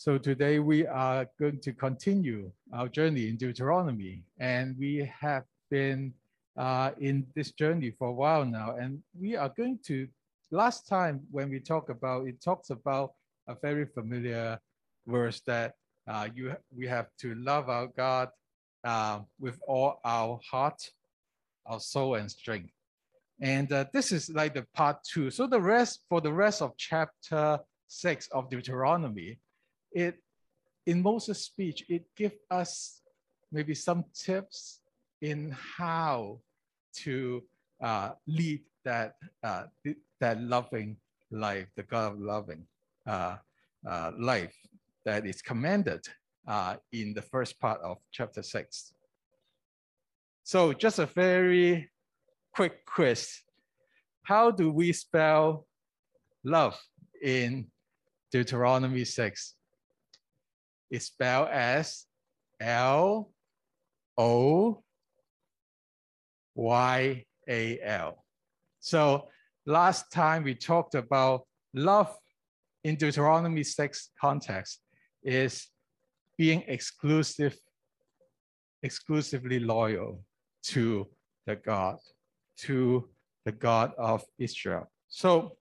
So 0.00 0.16
today 0.16 0.60
we 0.60 0.86
are 0.86 1.26
going 1.38 1.60
to 1.60 1.74
continue 1.74 2.50
our 2.72 2.88
journey 2.88 3.28
in 3.28 3.36
Deuteronomy, 3.36 4.22
and 4.38 4.74
we 4.78 5.06
have 5.20 5.44
been 5.70 6.14
uh, 6.56 6.92
in 6.98 7.26
this 7.34 7.52
journey 7.52 7.90
for 7.90 8.08
a 8.08 8.12
while 8.12 8.46
now, 8.46 8.76
and 8.76 9.02
we 9.12 9.36
are 9.36 9.50
going 9.54 9.78
to. 9.88 10.08
Last 10.50 10.88
time 10.88 11.20
when 11.30 11.50
we 11.50 11.60
talk 11.60 11.90
about 11.90 12.26
it, 12.26 12.42
talks 12.42 12.70
about 12.70 13.12
a 13.46 13.54
very 13.54 13.84
familiar 13.84 14.58
verse 15.06 15.42
that 15.46 15.74
uh, 16.08 16.28
you 16.34 16.56
we 16.74 16.86
have 16.86 17.08
to 17.18 17.34
love 17.34 17.68
our 17.68 17.88
God 17.88 18.30
uh, 18.84 19.20
with 19.38 19.58
all 19.68 20.00
our 20.02 20.40
heart, 20.50 20.80
our 21.66 21.78
soul, 21.78 22.14
and 22.14 22.30
strength. 22.30 22.72
And 23.42 23.70
uh, 23.70 23.84
this 23.92 24.12
is 24.12 24.30
like 24.30 24.54
the 24.54 24.64
part 24.72 25.04
two. 25.04 25.30
So 25.30 25.46
the 25.46 25.60
rest 25.60 26.06
for 26.08 26.22
the 26.22 26.32
rest 26.32 26.62
of 26.62 26.72
chapter 26.78 27.58
six 27.86 28.28
of 28.28 28.48
Deuteronomy, 28.48 29.38
it 29.92 30.16
in 30.86 31.02
Moses' 31.02 31.44
speech, 31.44 31.84
it 31.88 32.04
gives 32.16 32.36
us 32.50 33.02
maybe 33.52 33.74
some 33.74 34.04
tips 34.14 34.80
in 35.20 35.54
how 35.76 36.40
to 36.94 37.42
uh, 37.82 38.12
lead 38.26 38.62
that 38.84 39.14
uh, 39.42 39.64
that 40.20 40.40
loving 40.40 40.96
life, 41.30 41.68
the 41.76 41.82
God 41.82 42.18
loving 42.18 42.64
uh, 43.06 43.36
uh, 43.88 44.12
life 44.18 44.56
that 45.04 45.26
is 45.26 45.42
commanded 45.42 46.06
uh, 46.46 46.76
in 46.92 47.14
the 47.14 47.22
first 47.22 47.58
part 47.60 47.80
of 47.82 47.98
chapter 48.10 48.42
six. 48.42 48.92
So 50.42 50.72
just 50.72 50.98
a 50.98 51.06
very 51.06 51.90
quick 52.52 52.84
quiz. 52.84 53.40
How 54.22 54.50
do 54.50 54.70
we 54.70 54.92
spell 54.92 55.66
love 56.44 56.78
in 57.22 57.66
Deuteronomy 58.32 59.04
6? 59.04 59.54
It's 60.90 61.06
spelled 61.06 61.48
as 61.48 62.06
L 62.60 63.30
O 64.18 64.82
Y 66.54 67.24
A 67.48 67.80
L. 67.80 68.24
So 68.80 69.28
last 69.66 70.10
time 70.10 70.42
we 70.42 70.54
talked 70.54 70.94
about 70.94 71.46
love 71.74 72.16
in 72.82 72.96
Deuteronomy 72.96 73.62
6 73.62 74.10
context 74.20 74.80
is 75.22 75.68
being 76.36 76.64
exclusive, 76.66 77.56
exclusively 78.82 79.60
loyal 79.60 80.24
to 80.62 81.06
the 81.46 81.56
God, 81.56 81.98
to 82.58 83.08
the 83.44 83.52
God 83.52 83.92
of 83.98 84.24
Israel. 84.38 84.90
So 85.08 85.56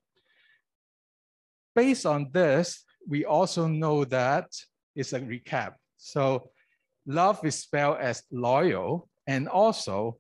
based 1.75 2.05
on 2.05 2.29
this, 2.31 2.83
we 3.07 3.25
also 3.25 3.67
know 3.67 4.05
that 4.05 4.47
it's 4.95 5.13
a 5.13 5.19
recap. 5.19 5.73
So 5.97 6.49
love 7.05 7.43
is 7.45 7.55
spelled 7.55 7.97
as 7.99 8.23
loyal, 8.31 9.09
and 9.27 9.47
also 9.47 10.17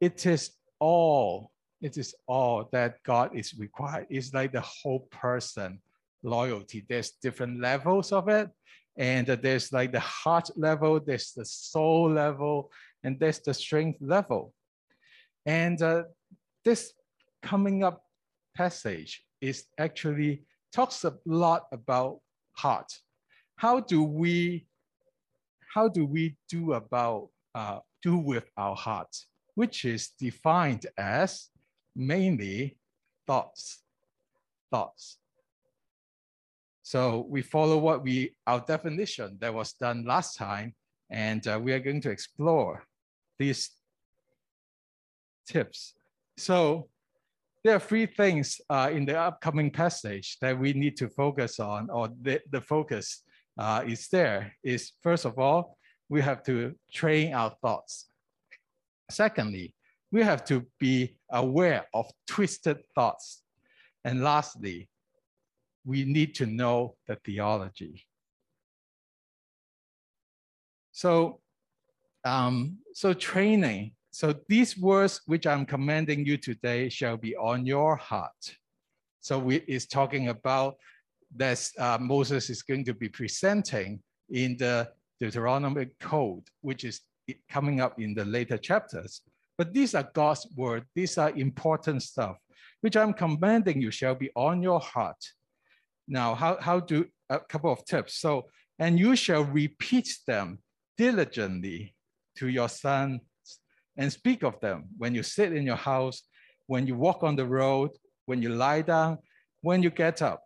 it 0.00 0.26
is 0.26 0.50
all, 0.78 1.50
it 1.80 1.96
is 1.96 2.14
all 2.26 2.68
that 2.72 3.02
God 3.02 3.30
is 3.34 3.54
required. 3.58 4.06
It's 4.10 4.34
like 4.34 4.52
the 4.52 4.60
whole 4.60 5.08
person 5.10 5.80
loyalty. 6.22 6.84
There's 6.88 7.12
different 7.22 7.60
levels 7.60 8.12
of 8.12 8.28
it. 8.28 8.50
And 8.98 9.26
there's 9.26 9.72
like 9.72 9.92
the 9.92 10.00
heart 10.00 10.50
level, 10.56 11.00
there's 11.00 11.32
the 11.32 11.44
soul 11.44 12.10
level, 12.10 12.70
and 13.04 13.20
there's 13.20 13.40
the 13.40 13.52
strength 13.52 13.98
level. 14.00 14.54
And 15.44 15.80
uh, 15.82 16.04
this 16.64 16.92
coming 17.42 17.84
up 17.84 18.02
passage 18.56 19.22
is 19.40 19.64
actually 19.78 20.44
talks 20.72 21.04
a 21.04 21.14
lot 21.26 21.66
about 21.72 22.20
heart. 22.56 22.90
How 23.56 23.80
do 23.80 24.02
we 24.02 24.66
how 25.74 25.88
do 25.88 26.06
we 26.06 26.36
do 26.48 26.72
about 26.72 27.28
uh, 27.54 27.80
do 28.02 28.16
with 28.16 28.48
our 28.56 28.76
heart, 28.76 29.14
which 29.54 29.84
is 29.84 30.08
defined 30.18 30.86
as 30.96 31.48
mainly 31.94 32.78
thoughts, 33.26 33.82
thoughts. 34.70 35.18
So 36.82 37.26
we 37.28 37.42
follow 37.42 37.78
what 37.78 38.02
we 38.02 38.36
our 38.46 38.60
definition 38.60 39.38
that 39.40 39.52
was 39.52 39.72
done 39.72 40.04
last 40.04 40.36
time, 40.36 40.74
and 41.10 41.46
uh, 41.48 41.58
we 41.62 41.72
are 41.72 41.80
going 41.80 42.00
to 42.02 42.10
explore 42.10 42.84
these 43.38 43.70
tips. 45.48 45.94
So 46.36 46.88
there 47.64 47.74
are 47.74 47.80
three 47.80 48.06
things 48.06 48.60
uh, 48.70 48.90
in 48.92 49.04
the 49.04 49.18
upcoming 49.18 49.70
passage 49.70 50.38
that 50.40 50.58
we 50.58 50.72
need 50.72 50.96
to 50.98 51.08
focus 51.08 51.58
on, 51.58 51.90
or 51.90 52.08
the, 52.22 52.40
the 52.52 52.60
focus 52.60 53.24
uh, 53.58 53.82
is 53.86 54.08
there, 54.08 54.54
is 54.62 54.92
first 55.02 55.24
of 55.24 55.38
all, 55.38 55.78
we 56.08 56.20
have 56.22 56.42
to 56.44 56.74
train 56.92 57.34
our 57.34 57.54
thoughts. 57.62 58.06
Secondly, 59.10 59.74
we 60.12 60.22
have 60.22 60.44
to 60.44 60.66
be 60.78 61.16
aware 61.30 61.86
of 61.94 62.10
twisted 62.26 62.78
thoughts. 62.94 63.42
And 64.04 64.22
lastly, 64.22 64.88
we 65.84 66.04
need 66.04 66.34
to 66.36 66.46
know 66.46 66.96
the 67.06 67.16
theology. 67.24 68.06
So, 70.92 71.40
um, 72.24 72.78
so 72.92 73.12
training 73.12 73.92
so 74.16 74.34
these 74.48 74.78
words 74.78 75.20
which 75.26 75.46
I'm 75.46 75.66
commanding 75.66 76.24
you 76.24 76.38
today 76.38 76.88
shall 76.88 77.18
be 77.18 77.36
on 77.36 77.66
your 77.66 77.96
heart. 77.96 78.56
So 79.20 79.38
we 79.38 79.56
is 79.68 79.86
talking 79.86 80.28
about 80.28 80.76
that 81.36 81.68
uh, 81.78 81.98
Moses 82.00 82.50
is 82.50 82.62
going 82.62 82.84
to 82.84 82.94
be 82.94 83.08
presenting 83.08 84.00
in 84.30 84.56
the 84.56 84.88
Deuteronomic 85.20 85.90
Code, 86.00 86.44
which 86.60 86.84
is 86.84 87.00
coming 87.50 87.80
up 87.80 88.00
in 88.00 88.14
the 88.14 88.24
later 88.24 88.58
chapters. 88.58 89.22
But 89.58 89.72
these 89.72 89.94
are 89.94 90.10
God's 90.14 90.46
word. 90.54 90.84
These 90.94 91.18
are 91.18 91.30
important 91.30 92.02
stuff, 92.02 92.36
which 92.80 92.96
I'm 92.96 93.12
commanding 93.12 93.80
you 93.80 93.90
shall 93.90 94.14
be 94.14 94.30
on 94.36 94.62
your 94.62 94.80
heart. 94.80 95.22
Now, 96.08 96.34
how, 96.34 96.58
how 96.60 96.80
do 96.80 97.06
a 97.28 97.40
couple 97.40 97.72
of 97.72 97.84
tips. 97.84 98.14
So, 98.14 98.46
and 98.78 98.98
you 98.98 99.16
shall 99.16 99.44
repeat 99.44 100.16
them 100.26 100.58
diligently 100.96 101.94
to 102.36 102.48
your 102.48 102.68
son 102.68 103.20
and 103.96 104.12
speak 104.12 104.42
of 104.42 104.60
them 104.60 104.84
when 104.98 105.14
you 105.14 105.22
sit 105.22 105.52
in 105.52 105.64
your 105.64 105.76
house, 105.76 106.22
when 106.66 106.86
you 106.86 106.94
walk 106.94 107.22
on 107.22 107.36
the 107.36 107.46
road, 107.46 107.90
when 108.26 108.42
you 108.42 108.50
lie 108.50 108.82
down, 108.82 109.18
when 109.62 109.82
you 109.82 109.90
get 109.90 110.20
up. 110.22 110.42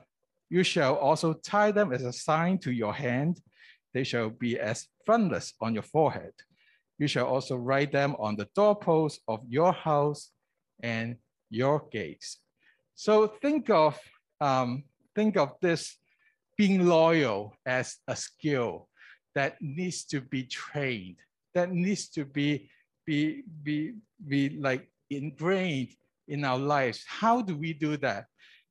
You 0.50 0.62
shall 0.62 0.96
also 0.96 1.32
tie 1.32 1.70
them 1.70 1.92
as 1.92 2.02
a 2.02 2.12
sign 2.12 2.58
to 2.58 2.72
your 2.72 2.92
hand. 2.92 3.40
They 3.94 4.04
shall 4.04 4.30
be 4.30 4.58
as 4.58 4.86
frontlets 5.06 5.54
on 5.60 5.74
your 5.74 5.82
forehead. 5.84 6.32
You 6.98 7.06
shall 7.06 7.26
also 7.26 7.56
write 7.56 7.92
them 7.92 8.14
on 8.18 8.36
the 8.36 8.48
doorposts 8.54 9.20
of 9.26 9.40
your 9.48 9.72
house 9.72 10.30
and 10.82 11.16
your 11.48 11.86
gates. 11.90 12.38
So 12.94 13.26
think 13.26 13.70
of 13.70 13.98
um, 14.40 14.84
think 15.14 15.36
of 15.36 15.54
this 15.62 15.96
being 16.56 16.86
loyal 16.86 17.54
as 17.64 17.96
a 18.06 18.16
skill 18.16 18.88
that 19.34 19.56
needs 19.60 20.04
to 20.04 20.20
be 20.20 20.44
trained, 20.44 21.16
that 21.54 21.72
needs 21.72 22.08
to 22.10 22.24
be 22.24 22.68
be, 23.06 23.42
be, 23.62 23.94
be 24.28 24.50
like 24.50 24.88
ingrained 25.08 25.88
in 26.28 26.44
our 26.44 26.58
lives. 26.58 27.02
How 27.08 27.42
do 27.42 27.56
we 27.56 27.72
do 27.72 27.96
that? 27.96 28.26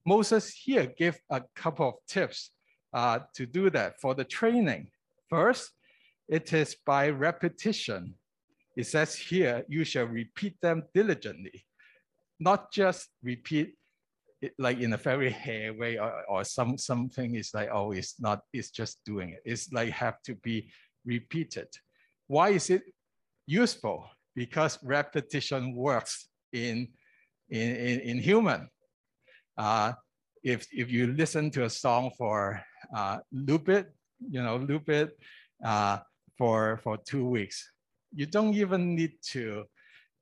Moses 0.06 0.50
here 0.50 0.88
gave 0.98 1.18
a 1.30 1.42
couple 1.56 1.88
of 1.88 1.96
tips 2.08 2.52
uh, 2.94 3.20
to 3.36 3.46
do 3.46 3.70
that 3.70 4.00
for 4.02 4.16
the 4.16 4.24
training. 4.24 4.90
First, 5.30 5.72
it 6.28 6.52
is 6.54 6.76
by 6.86 7.10
repetition. 7.10 8.16
It 8.76 8.88
says 8.88 9.16
here, 9.16 9.66
you 9.68 9.84
shall 9.84 10.06
repeat 10.06 10.56
them 10.62 10.84
diligently, 10.94 11.66
not 12.40 12.72
just 12.72 13.10
repeat 13.22 13.76
it 14.42 14.54
like 14.58 14.80
in 14.80 14.94
a 14.94 14.98
very 14.98 15.30
hair 15.30 15.74
way 15.74 15.98
or, 15.98 16.24
or 16.30 16.44
some 16.46 16.78
something 16.78 17.36
is 17.36 17.54
like, 17.54 17.70
oh, 17.74 17.92
it's 17.92 18.20
not, 18.22 18.42
it's 18.54 18.72
just 18.72 19.04
doing 19.06 19.30
it. 19.30 19.42
It's 19.44 19.72
like 19.74 19.90
have 19.90 20.22
to 20.24 20.36
be 20.36 20.72
repeated. 21.06 21.68
Why 22.28 22.50
is 22.50 22.70
it 22.70 22.84
useful? 23.46 24.10
because 24.40 24.80
repetition 24.84 25.76
works 25.76 26.30
in, 26.54 26.88
in, 27.50 27.76
in, 27.76 28.00
in 28.00 28.18
human. 28.20 28.70
Uh, 29.60 29.92
if, 30.42 30.66
if 30.72 30.90
you 30.90 31.08
listen 31.08 31.52
to 31.52 31.66
a 31.66 31.70
song 31.70 32.12
for 32.18 32.62
uh, 32.96 33.18
loop 33.34 33.68
it, 33.68 33.92
you 34.32 34.42
know, 34.42 34.56
loop 34.56 34.88
it 34.88 35.20
uh, 35.66 35.98
for, 36.38 36.80
for 36.82 36.98
two 36.98 37.28
weeks, 37.28 37.70
you 38.16 38.26
don't 38.26 38.54
even 38.54 38.96
need 38.96 39.12
to, 39.22 39.66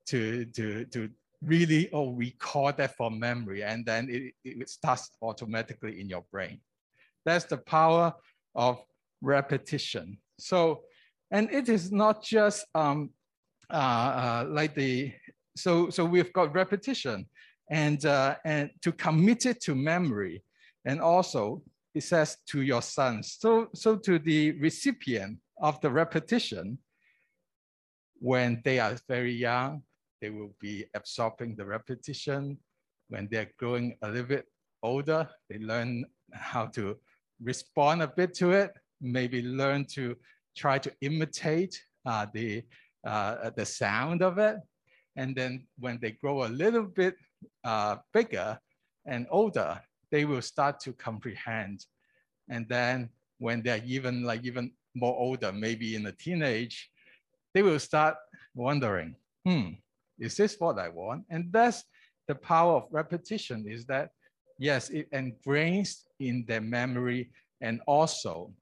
to, 0.06 0.44
to, 0.46 0.84
to 0.86 1.08
really 1.40 1.88
oh, 1.92 2.10
record 2.10 2.78
that 2.78 2.96
from 2.96 3.20
memory 3.20 3.62
and 3.62 3.86
then 3.86 4.08
it, 4.10 4.34
it 4.44 4.68
starts 4.68 5.10
automatically 5.22 6.00
in 6.00 6.08
your 6.08 6.24
brain. 6.32 6.60
That's 7.24 7.44
the 7.44 7.58
power 7.58 8.12
of 8.56 8.82
repetition. 9.22 10.18
So, 10.40 10.80
and 11.30 11.48
it 11.52 11.68
is 11.68 11.92
not 11.92 12.24
just 12.24 12.66
um, 12.74 13.10
uh, 13.70 13.76
uh, 13.76 14.46
like 14.48 14.74
the, 14.74 15.12
so, 15.56 15.90
so 15.90 16.04
we've 16.04 16.32
got 16.32 16.54
repetition 16.54 17.26
and, 17.70 18.04
uh, 18.04 18.36
and 18.44 18.70
to 18.82 18.92
commit 18.92 19.46
it 19.46 19.60
to 19.62 19.74
memory. 19.74 20.42
And 20.84 21.00
also 21.00 21.62
it 21.94 22.02
says 22.02 22.36
to 22.46 22.62
your 22.62 22.82
sons. 22.82 23.36
So, 23.38 23.68
so 23.74 23.96
to 23.96 24.18
the 24.18 24.52
recipient 24.52 25.38
of 25.60 25.80
the 25.80 25.90
repetition, 25.90 26.78
when 28.20 28.60
they 28.64 28.78
are 28.78 28.96
very 29.08 29.32
young, 29.32 29.82
they 30.20 30.30
will 30.30 30.54
be 30.60 30.84
absorbing 30.94 31.56
the 31.56 31.64
repetition. 31.64 32.58
When 33.08 33.28
they're 33.30 33.50
growing 33.58 33.96
a 34.02 34.08
little 34.08 34.26
bit 34.26 34.46
older, 34.82 35.28
they 35.48 35.58
learn 35.58 36.04
how 36.32 36.66
to 36.66 36.96
respond 37.42 38.02
a 38.02 38.08
bit 38.08 38.34
to 38.34 38.50
it, 38.52 38.72
maybe 39.00 39.42
learn 39.42 39.84
to 39.86 40.16
try 40.56 40.78
to 40.78 40.92
imitate 41.00 41.80
uh, 42.04 42.26
the, 42.32 42.62
uh, 43.06 43.50
the 43.50 43.64
sound 43.64 44.22
of 44.22 44.38
it. 44.38 44.56
And 45.16 45.34
then 45.34 45.66
when 45.78 45.98
they 46.00 46.12
grow 46.12 46.44
a 46.44 46.48
little 46.48 46.84
bit 46.84 47.14
uh, 47.64 47.96
bigger 48.12 48.58
and 49.06 49.26
older, 49.30 49.80
they 50.10 50.24
will 50.24 50.42
start 50.42 50.80
to 50.80 50.92
comprehend. 50.92 51.84
And 52.48 52.68
then 52.68 53.10
when 53.38 53.62
they're 53.62 53.82
even 53.84 54.22
like 54.24 54.44
even 54.44 54.72
more 54.94 55.16
older, 55.16 55.52
maybe 55.52 55.94
in 55.94 56.02
the 56.02 56.12
teenage, 56.12 56.90
they 57.54 57.62
will 57.62 57.78
start 57.78 58.16
wondering, 58.54 59.14
hmm, 59.44 59.70
is 60.18 60.36
this 60.36 60.56
what 60.58 60.78
I 60.78 60.88
want? 60.88 61.24
And 61.30 61.52
that's 61.52 61.84
the 62.26 62.34
power 62.34 62.76
of 62.76 62.88
repetition 62.90 63.66
is 63.68 63.84
that, 63.86 64.10
yes, 64.58 64.90
it 64.90 65.10
ingrains 65.12 66.04
in 66.20 66.44
their 66.46 66.60
memory 66.60 67.30
and 67.60 67.80
also, 67.86 68.52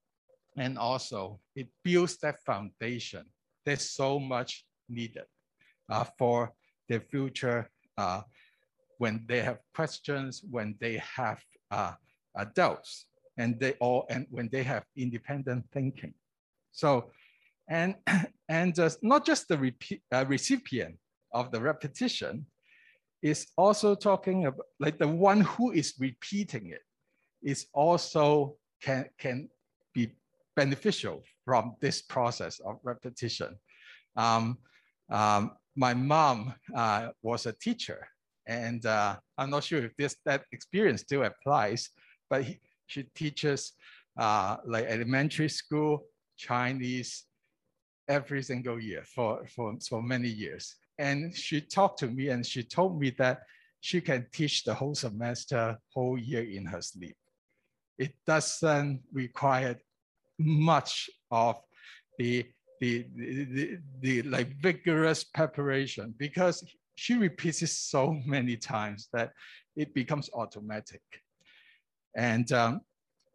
and 0.56 0.78
also 0.78 1.40
it 1.54 1.68
builds 1.82 2.16
that 2.18 2.42
foundation. 2.44 3.24
There's 3.64 3.90
so 3.90 4.18
much 4.18 4.64
needed 4.88 5.24
uh, 5.90 6.04
for 6.18 6.52
the 6.88 7.00
future 7.00 7.68
uh, 7.98 8.22
when 8.98 9.24
they 9.26 9.42
have 9.42 9.58
questions, 9.74 10.42
when 10.50 10.76
they 10.80 11.00
have 11.16 11.42
uh, 11.70 11.92
adults, 12.36 13.06
and 13.38 13.58
they 13.60 13.72
all, 13.80 14.06
and 14.08 14.26
when 14.30 14.48
they 14.50 14.62
have 14.62 14.84
independent 14.96 15.64
thinking. 15.72 16.14
So, 16.72 17.10
and 17.68 17.94
and 18.48 18.78
not 19.02 19.26
just 19.26 19.48
the 19.48 19.58
repeat, 19.58 20.02
uh, 20.12 20.24
recipient 20.26 20.96
of 21.32 21.50
the 21.50 21.60
repetition, 21.60 22.46
is 23.22 23.46
also 23.56 23.94
talking 23.94 24.46
about 24.46 24.66
like 24.78 24.98
the 24.98 25.08
one 25.08 25.40
who 25.40 25.72
is 25.72 25.94
repeating 25.98 26.68
it 26.68 26.82
is 27.42 27.66
also 27.72 28.56
can 28.82 29.06
can 29.18 29.48
be 29.94 30.12
beneficial 30.54 31.22
from 31.44 31.76
this 31.80 32.02
process 32.02 32.60
of 32.60 32.78
repetition. 32.82 33.56
Um, 34.16 34.58
um, 35.10 35.52
my 35.76 35.94
mom 35.94 36.54
uh, 36.74 37.08
was 37.22 37.46
a 37.46 37.52
teacher, 37.52 38.08
and 38.46 38.84
uh, 38.86 39.16
I'm 39.36 39.50
not 39.50 39.64
sure 39.64 39.84
if 39.84 39.96
this 39.96 40.16
that 40.24 40.44
experience 40.52 41.02
still 41.02 41.24
applies, 41.24 41.90
but 42.30 42.44
he, 42.44 42.60
she 42.86 43.04
teaches 43.14 43.72
uh, 44.18 44.56
like 44.64 44.86
elementary 44.86 45.48
school 45.48 46.04
Chinese 46.36 47.24
every 48.08 48.42
single 48.42 48.80
year 48.80 49.02
for, 49.04 49.44
for, 49.54 49.74
for 49.88 50.02
many 50.02 50.28
years. 50.28 50.76
And 50.98 51.34
she 51.34 51.60
talked 51.60 51.98
to 52.00 52.06
me 52.06 52.28
and 52.28 52.46
she 52.46 52.62
told 52.62 53.00
me 53.00 53.10
that 53.18 53.40
she 53.80 54.00
can 54.00 54.26
teach 54.32 54.64
the 54.64 54.74
whole 54.74 54.94
semester, 54.94 55.76
whole 55.92 56.18
year 56.18 56.42
in 56.42 56.64
her 56.66 56.80
sleep. 56.80 57.16
It 57.98 58.14
doesn't 58.26 59.02
require 59.12 59.76
much 60.38 61.10
of 61.30 61.56
the, 62.18 62.46
the, 62.80 63.06
the, 63.16 63.44
the, 63.44 63.78
the 64.00 64.22
like 64.22 64.48
vigorous 64.60 65.24
preparation 65.24 66.14
because 66.16 66.64
she 66.96 67.14
repeats 67.14 67.62
it 67.62 67.68
so 67.68 68.20
many 68.26 68.56
times 68.56 69.08
that 69.12 69.32
it 69.76 69.94
becomes 69.94 70.28
automatic. 70.34 71.02
And 72.16 72.50
um, 72.52 72.80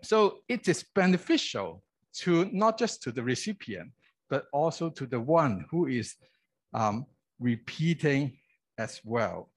so 0.02 0.40
it 0.50 0.68
is 0.68 0.84
beneficial 0.94 1.84
to 2.14 2.50
not 2.52 2.78
just 2.78 3.02
to 3.04 3.12
the 3.12 3.24
recipient, 3.24 3.92
but 4.30 4.46
also 4.52 4.90
to 4.90 5.06
the 5.06 5.20
one 5.20 5.66
who 5.70 5.88
is 5.88 6.16
um, 6.74 7.06
repeating 7.40 8.38
as 8.78 9.00
well. 9.04 9.50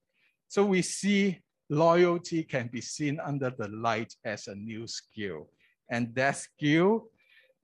So 0.49 0.65
we 0.65 0.83
see 0.83 1.41
loyalty 1.71 2.45
can 2.45 2.69
be 2.69 2.81
seen 2.81 3.19
under 3.21 3.51
the 3.51 3.69
light 3.69 4.15
as 4.25 4.47
a 4.47 4.55
new 4.55 4.87
skill. 4.87 5.49
And 5.91 6.15
that 6.15 6.37
skill 6.37 7.07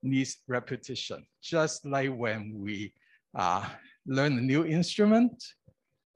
needs 0.02 0.38
repetition. 0.48 1.26
Just 1.42 1.84
like 1.84 2.10
when 2.10 2.54
we 2.54 2.92
uh, 3.34 3.68
learn 4.06 4.38
a 4.38 4.40
new 4.40 4.64
instrument, 4.64 5.42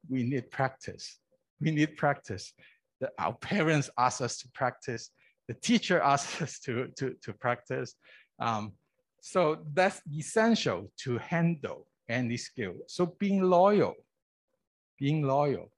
we 0.09 0.23
need 0.23 0.51
practice. 0.51 1.19
We 1.61 1.71
need 1.71 1.97
practice. 1.97 2.53
The, 3.01 3.11
our 3.19 3.35
parents 3.35 3.91
ask 3.99 4.21
us 4.21 4.39
to 4.39 4.49
practice. 4.55 5.11
The 5.49 5.55
teacher 5.55 6.01
asks 6.13 6.41
us 6.43 6.59
to, 6.61 6.89
to, 6.97 7.15
to 7.23 7.33
practice. 7.33 7.95
Um, 8.39 8.73
so 9.21 9.59
that's 9.73 10.01
essential 10.17 10.91
to 11.05 11.19
handle 11.19 11.87
any 12.09 12.37
skill. 12.37 12.75
So 12.87 13.15
being 13.19 13.43
loyal, 13.43 13.95
being 14.99 15.23
loyal 15.23 15.71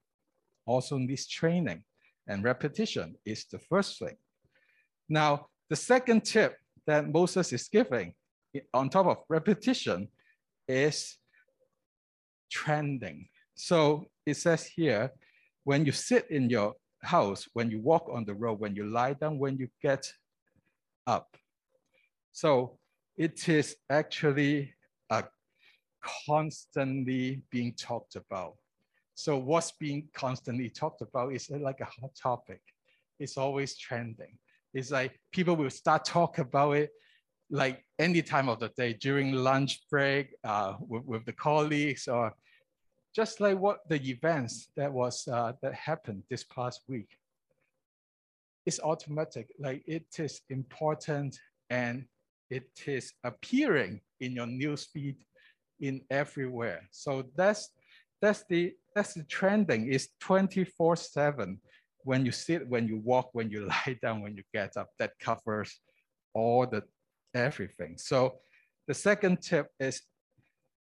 also 0.65 0.97
needs 0.97 1.27
training 1.27 1.83
and 2.27 2.43
repetition 2.43 3.15
is 3.25 3.45
the 3.45 3.59
first 3.59 3.99
thing. 3.99 4.17
Now, 5.07 5.47
the 5.69 5.75
second 5.75 6.25
tip 6.25 6.57
that 6.85 7.09
Moses 7.09 7.53
is 7.53 7.67
giving 7.69 8.13
on 8.73 8.89
top 8.89 9.05
of 9.05 9.17
repetition 9.29 10.09
is 10.67 11.17
trending. 12.51 13.27
So 13.55 14.05
it 14.27 14.35
says 14.35 14.65
here, 14.65 15.11
when 15.63 15.85
you 15.85 15.93
sit 15.93 16.29
in 16.29 16.49
your 16.49 16.73
house, 17.01 17.47
when 17.53 17.71
you 17.71 17.79
walk 17.79 18.09
on 18.11 18.25
the 18.25 18.33
road, 18.33 18.59
when 18.59 18.75
you 18.75 18.85
lie 18.85 19.13
down, 19.13 19.39
when 19.39 19.57
you 19.57 19.69
get 19.81 20.11
up. 21.07 21.37
So 22.33 22.77
it 23.15 23.47
is 23.47 23.77
actually 23.89 24.73
a 25.09 25.23
constantly 26.25 27.41
being 27.49 27.73
talked 27.73 28.17
about. 28.17 28.55
So 29.15 29.37
what's 29.37 29.71
being 29.71 30.09
constantly 30.13 30.69
talked 30.69 31.01
about 31.01 31.33
is 31.33 31.49
like 31.49 31.79
a 31.79 31.85
hot 31.85 32.11
topic. 32.21 32.61
It's 33.19 33.37
always 33.37 33.77
trending. 33.77 34.37
It's 34.73 34.91
like 34.91 35.17
people 35.31 35.55
will 35.55 35.69
start 35.69 36.03
talk 36.03 36.37
about 36.37 36.73
it 36.73 36.91
like 37.49 37.81
any 37.97 38.21
time 38.21 38.49
of 38.49 38.59
the 38.59 38.69
day 38.75 38.91
during 38.91 39.31
lunch 39.31 39.79
break 39.89 40.35
uh, 40.43 40.73
with, 40.81 41.05
with 41.05 41.25
the 41.25 41.31
colleagues 41.31 42.09
or 42.09 42.33
just 43.17 43.41
like 43.41 43.57
what 43.57 43.79
the 43.89 43.99
events 44.11 44.67
that 44.75 44.93
was 44.93 45.27
uh, 45.27 45.51
that 45.63 45.73
happened 45.73 46.21
this 46.29 46.43
past 46.43 46.81
week. 46.87 47.17
It's 48.67 48.79
automatic, 48.79 49.47
like 49.59 49.81
it 49.87 50.05
is 50.19 50.41
important 50.51 51.39
and 51.71 52.05
it 52.51 52.69
is 52.85 53.13
appearing 53.23 54.01
in 54.19 54.33
your 54.33 54.45
newsfeed 54.45 55.15
in 55.79 56.01
everywhere. 56.11 56.87
So 56.91 57.23
that's 57.35 57.71
that's 58.21 58.43
the 58.49 58.75
that's 58.93 59.15
the 59.15 59.23
trending. 59.23 59.91
It's 59.91 60.09
24/7 60.21 61.57
when 62.03 62.23
you 62.23 62.31
sit, 62.31 62.69
when 62.69 62.87
you 62.87 62.97
walk, 62.97 63.29
when 63.33 63.49
you 63.49 63.65
lie 63.73 63.97
down, 63.99 64.21
when 64.21 64.35
you 64.37 64.43
get 64.53 64.77
up. 64.77 64.89
That 64.99 65.13
covers 65.19 65.79
all 66.35 66.67
the 66.67 66.83
everything. 67.33 67.97
So 67.97 68.37
the 68.87 68.93
second 68.93 69.41
tip 69.41 69.69
is 69.79 70.03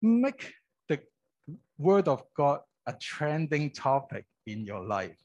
make 0.01 0.53
word 1.79 2.07
of 2.07 2.24
God 2.36 2.59
a 2.86 2.93
trending 2.93 3.71
topic 3.71 4.25
in 4.45 4.65
your 4.65 4.83
life. 4.83 5.17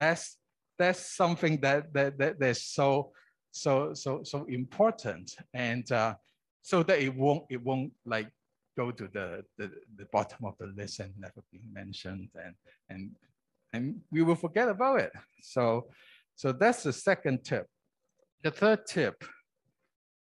That's 0.00 0.38
that's 0.78 1.14
something 1.14 1.60
that 1.60 1.92
that, 1.94 2.18
that 2.18 2.40
that's 2.40 2.62
so 2.62 3.12
so 3.50 3.94
so 3.94 4.22
so 4.24 4.44
important. 4.46 5.36
And 5.52 5.90
uh, 5.92 6.14
so 6.62 6.82
that 6.82 6.98
it 7.00 7.14
won't 7.14 7.44
it 7.50 7.62
won't 7.62 7.92
like 8.04 8.30
go 8.76 8.90
to 8.90 9.08
the, 9.12 9.44
the 9.58 9.70
the 9.96 10.06
bottom 10.12 10.44
of 10.46 10.54
the 10.58 10.66
list 10.66 11.00
and 11.00 11.12
never 11.18 11.42
be 11.52 11.60
mentioned. 11.72 12.28
And 12.44 12.54
and 12.88 13.10
and 13.72 14.00
we 14.10 14.22
will 14.22 14.36
forget 14.36 14.68
about 14.68 15.00
it. 15.00 15.12
So 15.42 15.88
so 16.34 16.52
that's 16.52 16.82
the 16.82 16.92
second 16.92 17.44
tip. 17.44 17.66
The 18.42 18.50
third 18.50 18.86
tip 18.86 19.24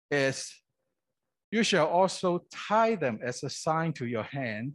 is 0.09 0.53
you 1.51 1.63
shall 1.63 1.87
also 1.87 2.45
tie 2.51 2.95
them 2.95 3.19
as 3.23 3.43
a 3.43 3.49
sign 3.49 3.93
to 3.93 4.05
your 4.05 4.23
hand 4.23 4.73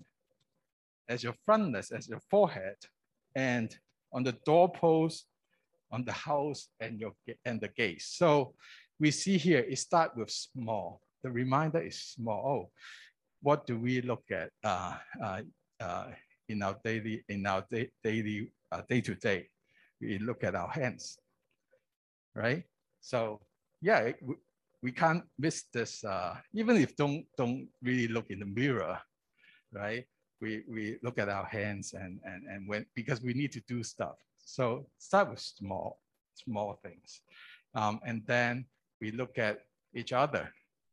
as 1.08 1.22
your 1.22 1.34
frontlets, 1.44 1.92
as 1.92 2.08
your 2.08 2.20
forehead, 2.30 2.76
and 3.34 3.76
on 4.12 4.22
the 4.22 4.36
doorpost, 4.44 5.26
on 5.90 6.04
the 6.04 6.12
house, 6.12 6.68
and 6.80 7.00
your 7.00 7.12
and 7.44 7.60
the 7.60 7.68
gates. 7.68 8.16
So 8.16 8.54
we 8.98 9.10
see 9.10 9.36
here 9.36 9.60
it 9.60 9.78
starts 9.78 10.16
with 10.16 10.30
small. 10.30 11.00
The 11.22 11.30
reminder 11.30 11.80
is 11.80 12.00
small. 12.00 12.42
Oh, 12.46 12.70
what 13.42 13.66
do 13.66 13.78
we 13.78 14.00
look 14.00 14.24
at 14.30 14.50
uh, 14.64 14.96
uh, 15.22 15.42
uh, 15.80 16.06
in 16.48 16.62
our 16.62 16.76
daily 16.84 17.24
in 17.28 17.46
our 17.46 17.64
day, 17.70 17.90
daily 18.02 18.52
day 18.88 19.00
to 19.00 19.14
day? 19.14 19.48
We 20.00 20.18
look 20.18 20.44
at 20.44 20.54
our 20.54 20.68
hands, 20.68 21.18
right? 22.34 22.64
So 23.00 23.40
yeah, 23.80 24.12
we, 24.22 24.34
we 24.82 24.92
can't 24.92 25.24
miss 25.38 25.64
this. 25.72 26.04
Uh, 26.04 26.36
even 26.54 26.76
if 26.76 26.96
don't 26.96 27.24
don't 27.36 27.68
really 27.82 28.08
look 28.08 28.30
in 28.30 28.40
the 28.40 28.46
mirror, 28.46 28.98
right? 29.72 30.04
We, 30.40 30.62
we 30.68 30.98
look 31.02 31.18
at 31.18 31.28
our 31.28 31.44
hands 31.44 31.94
and, 31.94 32.20
and, 32.24 32.44
and 32.46 32.68
when, 32.68 32.86
because 32.94 33.22
we 33.22 33.34
need 33.34 33.52
to 33.52 33.60
do 33.68 33.82
stuff. 33.82 34.16
So 34.38 34.86
start 34.98 35.30
with 35.30 35.40
small, 35.40 36.00
small 36.34 36.78
things. 36.82 37.22
Um, 37.74 38.00
and 38.04 38.22
then 38.26 38.66
we 39.00 39.10
look 39.10 39.38
at 39.38 39.60
each 39.94 40.12
other, 40.12 40.50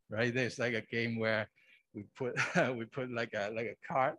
right? 0.10 0.34
There's 0.34 0.60
like 0.60 0.74
a 0.74 0.82
game 0.82 1.20
where 1.20 1.48
we 1.94 2.04
put 2.18 2.36
we 2.76 2.86
put 2.86 3.12
like 3.12 3.34
a 3.34 3.52
like 3.54 3.68
a 3.68 3.94
card 3.94 4.16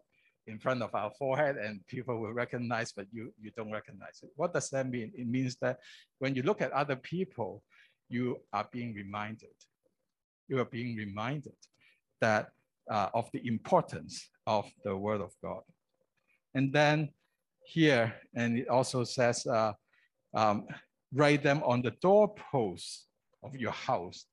in 0.46 0.58
front 0.58 0.82
of 0.82 0.94
our 0.94 1.10
forehead 1.18 1.56
and 1.56 1.86
people 1.86 2.20
will 2.20 2.32
recognize, 2.32 2.92
but 2.92 3.06
you, 3.10 3.32
you 3.40 3.50
don't 3.56 3.72
recognize 3.72 4.20
it. 4.22 4.30
What 4.36 4.52
does 4.52 4.68
that 4.70 4.88
mean? 4.88 5.10
It 5.16 5.26
means 5.26 5.56
that 5.62 5.78
when 6.18 6.34
you 6.34 6.42
look 6.42 6.60
at 6.60 6.70
other 6.72 6.96
people, 6.96 7.62
you 8.08 8.40
are 8.52 8.68
being 8.70 8.94
reminded. 8.94 9.54
You 10.48 10.60
are 10.60 10.66
being 10.66 10.96
reminded 10.96 11.56
that 12.20 12.50
uh, 12.90 13.08
of 13.14 13.30
the 13.32 13.46
importance 13.46 14.28
of 14.46 14.70
the 14.84 14.96
word 14.96 15.20
of 15.20 15.32
God. 15.42 15.62
And 16.54 16.72
then 16.72 17.10
here, 17.64 18.14
and 18.34 18.58
it 18.58 18.68
also 18.68 19.04
says, 19.04 19.46
uh, 19.46 19.72
um, 20.34 20.66
write 21.12 21.42
them 21.42 21.62
on 21.64 21.82
the 21.82 21.92
doorposts 22.02 23.06
of 23.42 23.56
your 23.56 23.72
house. 23.72 24.26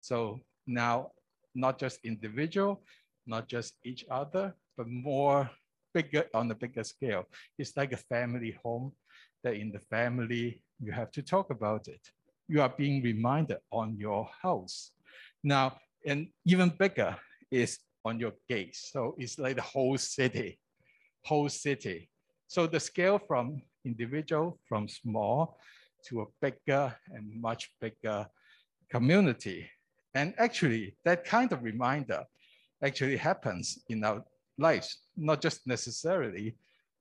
So 0.00 0.40
now, 0.66 1.10
not 1.54 1.78
just 1.78 2.00
individual, 2.04 2.82
not 3.26 3.48
just 3.48 3.74
each 3.84 4.04
other, 4.10 4.54
but 4.76 4.88
more 4.88 5.50
bigger 5.94 6.24
on 6.34 6.50
a 6.50 6.54
bigger 6.54 6.84
scale. 6.84 7.26
It's 7.58 7.76
like 7.76 7.92
a 7.92 7.96
family 7.96 8.58
home 8.62 8.92
that 9.44 9.54
in 9.54 9.72
the 9.72 9.80
family, 9.80 10.62
you 10.80 10.92
have 10.92 11.10
to 11.12 11.22
talk 11.22 11.50
about 11.50 11.88
it. 11.88 12.00
You 12.48 12.62
are 12.62 12.72
being 12.76 13.02
reminded 13.02 13.58
on 13.70 13.96
your 13.96 14.28
house. 14.40 14.92
Now, 15.42 15.78
and 16.06 16.28
even 16.44 16.70
bigger 16.70 17.16
is 17.50 17.78
on 18.04 18.18
your 18.18 18.32
gates. 18.48 18.90
So 18.92 19.14
it's 19.18 19.38
like 19.38 19.56
the 19.56 19.62
whole 19.62 19.98
city, 19.98 20.58
whole 21.24 21.48
city. 21.48 22.08
So 22.48 22.66
the 22.66 22.80
scale 22.80 23.18
from 23.18 23.62
individual, 23.84 24.58
from 24.68 24.88
small 24.88 25.58
to 26.06 26.22
a 26.22 26.26
bigger 26.40 26.94
and 27.12 27.40
much 27.40 27.70
bigger 27.80 28.26
community. 28.90 29.70
And 30.14 30.34
actually, 30.38 30.96
that 31.04 31.24
kind 31.24 31.52
of 31.52 31.62
reminder 31.62 32.24
actually 32.82 33.16
happens 33.16 33.78
in 33.88 34.04
our 34.04 34.24
lives, 34.58 34.98
not 35.16 35.40
just 35.40 35.66
necessarily 35.66 36.56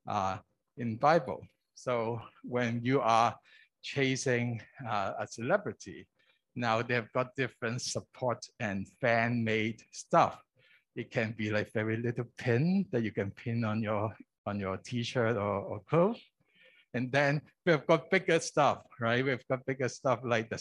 uh, 0.08 0.38
in 0.78 0.96
Bible. 0.96 1.42
So 1.76 2.22
when 2.44 2.82
you 2.84 3.02
are 3.02 3.36
chasing 3.82 4.62
uh, 4.88 5.14
a 5.20 5.28
celebrity, 5.28 6.08
now 6.56 6.82
they've 6.82 7.12
got 7.14 7.36
different 7.36 7.82
support 7.82 8.46
and 8.60 8.88
fan-made 9.02 9.82
stuff. 9.92 10.40
It 10.96 11.12
can 11.12 11.34
be 11.38 11.50
like 11.50 11.72
very 11.74 11.98
little 11.98 12.26
pin 12.38 12.86
that 12.92 13.04
you 13.04 13.12
can 13.12 13.32
pin 13.32 13.64
on 13.64 13.82
your 13.82 14.16
on 14.46 14.60
your 14.60 14.78
t-shirt 14.78 15.38
or, 15.38 15.60
or 15.60 15.80
clothes. 15.90 16.20
And 16.94 17.12
then 17.12 17.42
we've 17.66 17.86
got 17.88 18.10
bigger 18.10 18.40
stuff, 18.40 18.80
right? 19.00 19.24
We've 19.24 19.48
got 19.48 19.66
bigger 19.66 19.88
stuff 19.88 20.20
like 20.24 20.50
the 20.50 20.60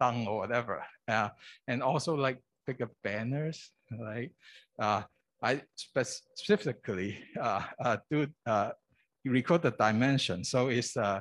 Dang 0.00 0.28
or 0.28 0.38
whatever. 0.38 0.84
Uh, 1.08 1.30
and 1.66 1.82
also 1.82 2.14
like 2.14 2.38
bigger 2.66 2.88
banners, 3.02 3.70
right? 3.98 4.30
Uh, 4.78 5.02
I 5.42 5.62
specifically 5.74 7.18
uh, 7.40 7.62
uh, 7.84 7.96
do 8.10 8.28
uh, 8.46 8.70
record 9.24 9.62
the 9.62 9.72
dimension. 9.72 10.44
So 10.44 10.68
it's 10.68 10.96
uh, 10.96 11.20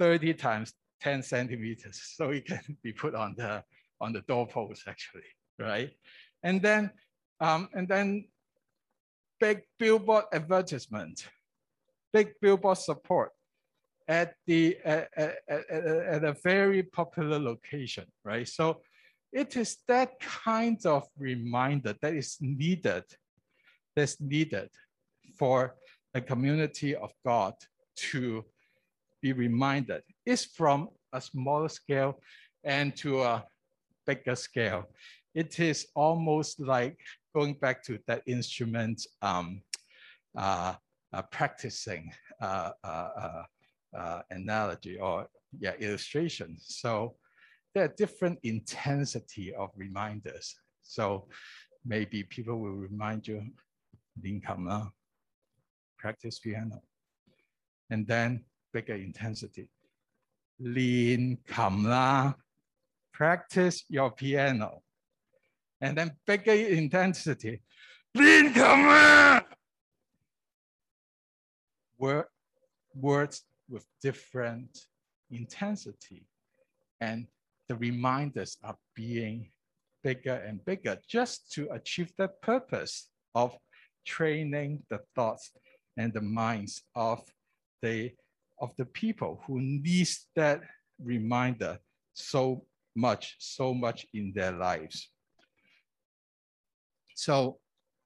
30 0.00 0.34
times 0.34 0.72
10 1.00 1.22
centimeters. 1.22 2.00
So 2.16 2.30
it 2.30 2.46
can 2.46 2.76
be 2.82 2.92
put 2.92 3.14
on 3.14 3.34
the 3.36 3.62
on 4.00 4.12
the 4.12 4.22
doorpost 4.22 4.82
actually, 4.88 5.30
right? 5.58 5.90
And 6.42 6.60
then 6.60 6.90
um, 7.40 7.68
and 7.74 7.88
then 7.88 8.26
big 9.40 9.62
billboard 9.78 10.24
advertisement, 10.32 11.28
big 12.12 12.32
billboard 12.40 12.78
support 12.78 13.30
at 14.06 14.34
the 14.46 14.76
at, 14.84 15.08
at, 15.16 15.34
at 15.48 16.24
a 16.24 16.36
very 16.42 16.82
popular 16.82 17.38
location, 17.38 18.04
right? 18.24 18.46
So 18.46 18.80
it 19.32 19.56
is 19.56 19.78
that 19.88 20.20
kind 20.20 20.84
of 20.86 21.08
reminder 21.18 21.94
that 22.00 22.14
is 22.14 22.36
needed 22.40 23.04
that's 23.96 24.20
needed 24.20 24.70
for 25.38 25.74
a 26.14 26.20
community 26.20 26.94
of 26.94 27.10
God 27.24 27.54
to 27.96 28.44
be 29.20 29.32
reminded 29.32 30.02
is 30.26 30.44
from 30.44 30.88
a 31.12 31.20
smaller 31.20 31.68
scale 31.68 32.20
and 32.62 32.94
to 32.96 33.22
a 33.22 33.44
bigger 34.06 34.36
scale. 34.36 34.88
It 35.34 35.58
is 35.58 35.86
almost 35.94 36.60
like 36.60 36.98
going 37.34 37.54
back 37.54 37.82
to 37.84 37.98
that 38.06 38.22
instrument 38.26 39.06
um, 39.22 39.60
uh, 40.38 40.74
uh, 41.12 41.22
practicing 41.30 42.10
uh, 42.40 42.70
uh, 42.82 43.42
uh, 43.96 44.22
analogy 44.30 44.98
or 44.98 45.26
yeah, 45.58 45.74
illustration. 45.80 46.56
So 46.58 47.16
there 47.74 47.84
are 47.84 47.94
different 47.96 48.38
intensity 48.42 49.54
of 49.54 49.70
reminders. 49.76 50.54
So 50.82 51.26
maybe 51.84 52.22
people 52.24 52.58
will 52.58 52.74
remind 52.74 53.26
you, 53.26 53.42
Linkamla, 54.24 54.90
practice 55.98 56.38
piano. 56.38 56.82
And 57.90 58.06
then 58.06 58.44
bigger 58.72 58.94
intensity. 58.94 59.68
Lean, 60.60 61.38
Kamla, 61.48 61.84
la, 61.84 62.34
practice 63.12 63.84
your 63.88 64.10
piano 64.10 64.83
and 65.80 65.96
then 65.96 66.12
bigger 66.26 66.52
intensity. 66.52 67.60
Lean 68.14 68.52
command! 68.52 69.44
Word, 71.98 72.26
words 72.94 73.42
with 73.68 73.86
different 74.02 74.86
intensity. 75.30 76.26
And 77.00 77.26
the 77.68 77.76
reminders 77.76 78.56
are 78.62 78.76
being 78.94 79.50
bigger 80.02 80.34
and 80.46 80.64
bigger 80.64 80.98
just 81.08 81.50
to 81.52 81.68
achieve 81.72 82.12
the 82.18 82.28
purpose 82.28 83.08
of 83.34 83.56
training 84.04 84.82
the 84.90 85.00
thoughts 85.14 85.50
and 85.96 86.12
the 86.12 86.20
minds 86.20 86.82
of 86.94 87.22
the, 87.82 88.12
of 88.60 88.70
the 88.76 88.84
people 88.84 89.42
who 89.46 89.60
needs 89.60 90.26
that 90.36 90.60
reminder 91.02 91.78
so 92.12 92.64
much, 92.94 93.36
so 93.38 93.74
much 93.74 94.06
in 94.14 94.32
their 94.34 94.52
lives. 94.52 95.10
So, 97.14 97.58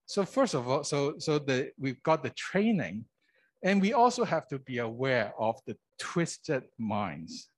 so 0.06 0.24
first 0.24 0.54
of 0.54 0.68
all, 0.68 0.84
so 0.84 1.18
so 1.18 1.38
the 1.38 1.70
we've 1.78 2.02
got 2.02 2.22
the 2.22 2.30
training, 2.30 3.04
and 3.62 3.80
we 3.80 3.92
also 3.92 4.24
have 4.24 4.46
to 4.48 4.58
be 4.58 4.78
aware 4.78 5.32
of 5.38 5.60
the 5.66 5.76
twisted 5.98 6.64
minds, 6.78 7.48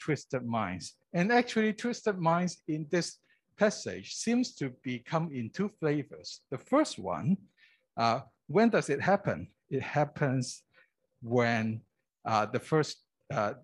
twisted 0.00 0.44
minds, 0.44 0.94
and 1.12 1.32
actually 1.32 1.72
twisted 1.72 2.18
minds 2.18 2.62
in 2.68 2.86
this 2.90 3.18
passage 3.56 4.14
seems 4.14 4.54
to 4.54 4.70
become 4.82 5.30
in 5.32 5.50
two 5.50 5.70
flavors. 5.80 6.40
The 6.50 6.58
first 6.58 6.98
one 6.98 7.36
uh, 7.98 8.20
when 8.46 8.70
does 8.70 8.88
it 8.88 9.00
happen? 9.00 9.48
It 9.70 9.82
happens 9.82 10.62
when 11.20 11.82
uh, 12.24 12.46
the 12.46 12.60
first, 12.60 12.98
uh, 13.32 13.54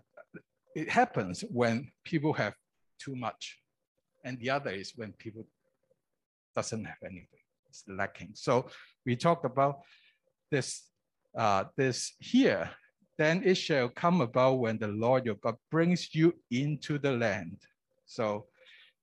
it 0.75 0.91
happens 0.91 1.43
when 1.51 1.91
people 2.05 2.33
have 2.35 2.55
too 2.99 3.15
much. 3.15 3.59
And 4.25 4.39
the 4.41 4.51
other 4.51 4.71
is 4.71 4.93
when 4.97 5.13
people 5.13 5.47
doesn't 6.55 6.85
have 6.85 7.03
anything, 7.05 7.41
it's 7.69 7.85
lacking. 7.89 8.31
So 8.35 8.67
we 9.07 9.17
talked 9.17 9.45
about 9.45 9.81
this, 10.51 10.85
uh, 11.37 11.65
this 11.77 12.15
here, 12.19 12.71
then 13.19 13.43
it 13.45 13.57
shall 13.57 13.89
come 13.89 14.21
about 14.21 14.55
when 14.59 14.79
the 14.79 14.89
Lord 14.89 15.27
your 15.27 15.37
God 15.37 15.57
brings 15.71 16.15
you 16.15 16.35
into 16.51 16.99
the 16.99 17.13
land. 17.13 17.59
So 18.07 18.47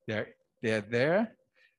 they're, 0.08 0.30
they're 0.62 0.82
there, 0.82 1.36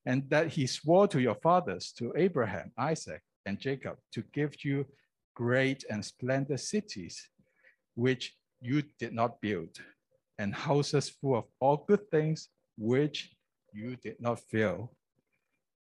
and 0.07 0.29
that 0.31 0.49
he 0.49 0.67
swore 0.67 1.07
to 1.09 1.21
your 1.21 1.37
fathers, 1.37 1.93
to 1.99 2.13
Abraham, 2.17 2.73
Isaac, 2.79 3.23
and 3.47 3.59
Jacob 3.59 3.97
to 4.13 4.23
give 4.33 4.65
you 4.65 4.87
great 5.35 5.85
and 5.91 6.05
splendid 6.05 6.61
cities, 6.61 7.29
which 7.95 8.35
you 8.61 8.83
did 8.99 9.13
not 9.13 9.41
build, 9.41 9.79
and 10.39 10.55
houses 10.55 11.09
full 11.09 11.37
of 11.37 11.45
all 11.61 11.85
good 11.89 12.11
things, 12.11 12.49
which 12.79 13.35
you 13.73 13.97
did 13.97 14.17
not 14.21 14.41
fill, 14.41 14.93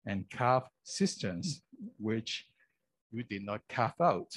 and 0.07 0.29
carved 0.29 0.69
cisterns, 0.83 1.61
which 1.99 2.47
you 3.11 3.23
did 3.23 3.43
not 3.45 3.61
carve 3.67 3.99
out, 4.01 4.31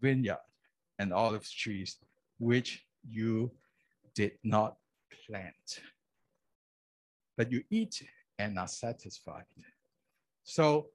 vineyard 0.00 0.44
and 0.98 1.12
olive 1.12 1.48
trees, 1.48 1.96
which 2.38 2.84
you 3.08 3.50
did 4.14 4.32
not 4.42 4.76
plant. 5.26 5.80
But 7.36 7.52
you 7.52 7.62
eat 7.70 8.02
and 8.38 8.58
are 8.58 8.68
satisfied. 8.68 9.44
So 10.42 10.88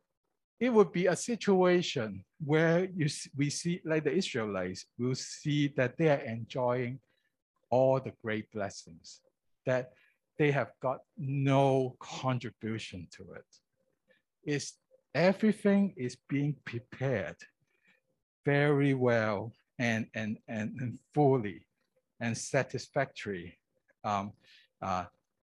it 0.60 0.72
would 0.72 0.92
be 0.92 1.08
a 1.08 1.16
situation 1.16 2.24
where 2.44 2.88
you 2.96 3.08
we 3.36 3.50
see 3.50 3.82
like 3.86 4.04
the 4.04 4.14
Israelites 4.14 4.86
will 5.00 5.16
see 5.16 5.74
that 5.78 5.98
they 5.98 6.10
are 6.10 6.26
enjoying 6.38 7.00
all 7.70 8.00
the 8.00 8.14
great 8.22 8.52
blessings 8.52 9.22
that 9.66 9.94
they 10.42 10.50
have 10.50 10.72
got 10.82 11.02
no 11.20 11.96
contribution 12.00 13.08
to 13.12 13.22
it. 13.34 13.46
It's 14.44 14.80
everything 15.14 15.94
is 15.96 16.18
being 16.28 16.56
prepared 16.66 17.36
very 18.44 18.96
well 18.96 19.54
and 19.78 20.08
and 20.16 20.40
and, 20.48 20.70
and 20.82 20.98
fully 21.14 21.68
and 22.20 22.36
satisfactory 22.36 23.60
um, 24.04 24.32
uh, 24.82 25.06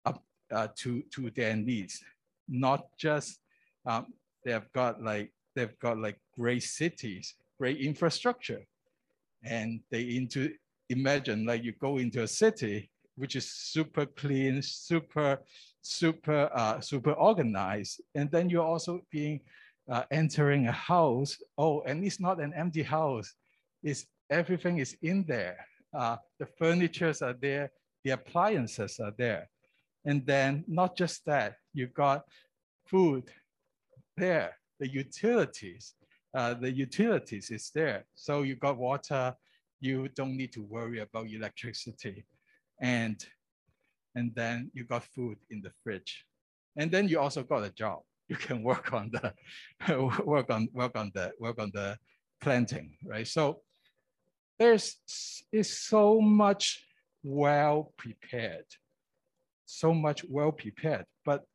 up 0.06 0.24
uh, 0.54 0.70
to 0.78 1.04
to 1.14 1.32
their 1.32 1.58
needs. 1.58 2.02
Not 2.48 2.88
just 2.98 3.42
um, 3.86 4.14
they 4.46 4.54
have 4.54 4.72
got 4.72 5.04
like 5.04 5.34
they've 5.54 5.78
got 5.80 5.98
like 5.98 6.18
great 6.40 6.64
cities, 6.64 7.36
great 7.60 7.80
infrastructure, 7.82 8.64
and 9.44 9.82
they 9.92 10.04
into 10.16 10.54
imagine 10.90 11.46
like 11.46 11.66
you 11.66 11.74
go 11.74 11.98
into 11.98 12.24
a 12.24 12.28
city 12.44 12.90
which 13.18 13.36
is 13.36 13.50
super 13.52 14.06
clean, 14.06 14.62
super 14.62 15.40
super 15.82 16.50
uh, 16.54 16.80
super 16.80 17.14
organized, 17.14 18.02
and 18.16 18.32
then 18.32 18.50
you're 18.50 18.64
also 18.64 19.02
being 19.12 19.40
uh, 19.90 20.04
entering 20.12 20.68
a 20.68 20.72
house. 20.72 21.38
Oh, 21.58 21.82
and 21.82 22.04
it's 22.04 22.20
not 22.20 22.40
an 22.40 22.54
empty 22.54 22.84
house. 22.84 23.34
It's 23.84 24.06
everything 24.30 24.80
is 24.80 24.98
in 25.02 25.26
there. 25.28 25.66
Uh, 25.94 26.18
the 26.40 26.46
furnitures 26.46 27.22
are 27.22 27.36
there. 27.42 27.72
The 28.04 28.12
appliances 28.12 29.00
are 29.00 29.14
there. 29.18 29.50
And 30.06 30.26
then 30.26 30.64
not 30.68 30.96
just 30.96 31.26
that, 31.26 31.56
you've 31.74 31.94
got 31.94 32.24
food 32.86 33.26
there, 34.16 34.58
the 34.80 34.88
utilities, 34.88 35.94
uh, 36.34 36.54
the 36.54 36.72
utilities 36.72 37.52
is 37.52 37.72
there. 37.74 38.06
So 38.16 38.44
you 38.44 38.56
got 38.56 38.78
water, 38.78 39.36
you 39.80 40.08
don't 40.10 40.38
need 40.38 40.54
to 40.54 40.64
worry 40.64 41.00
about 41.00 41.30
electricity. 41.30 42.26
And, 42.80 43.24
and 44.16 44.34
then 44.36 44.72
you 44.74 44.84
got 44.86 45.04
food 45.04 45.38
in 45.50 45.62
the 45.62 45.72
fridge. 45.84 46.26
And 46.76 46.92
then 46.92 47.08
you 47.08 47.20
also 47.20 47.44
got 47.44 47.64
a 47.64 47.72
job. 47.72 48.00
You 48.30 48.36
can 48.36 48.62
work 48.62 48.92
on 48.92 49.10
the 49.10 49.34
work 50.26 50.50
on 50.50 50.68
work 50.74 50.98
on 50.98 51.12
the 51.16 51.32
work 51.40 51.60
on 51.60 51.72
the 51.74 51.98
planting, 52.42 52.98
right? 53.06 53.26
So 53.26 53.62
there's 54.60 54.98
is 55.54 55.80
so 55.80 56.20
much 56.20 56.84
well 57.24 57.94
prepared, 57.98 58.66
so 59.66 59.94
much 59.94 60.26
well 60.28 60.52
prepared. 60.52 61.06
But 61.24 61.46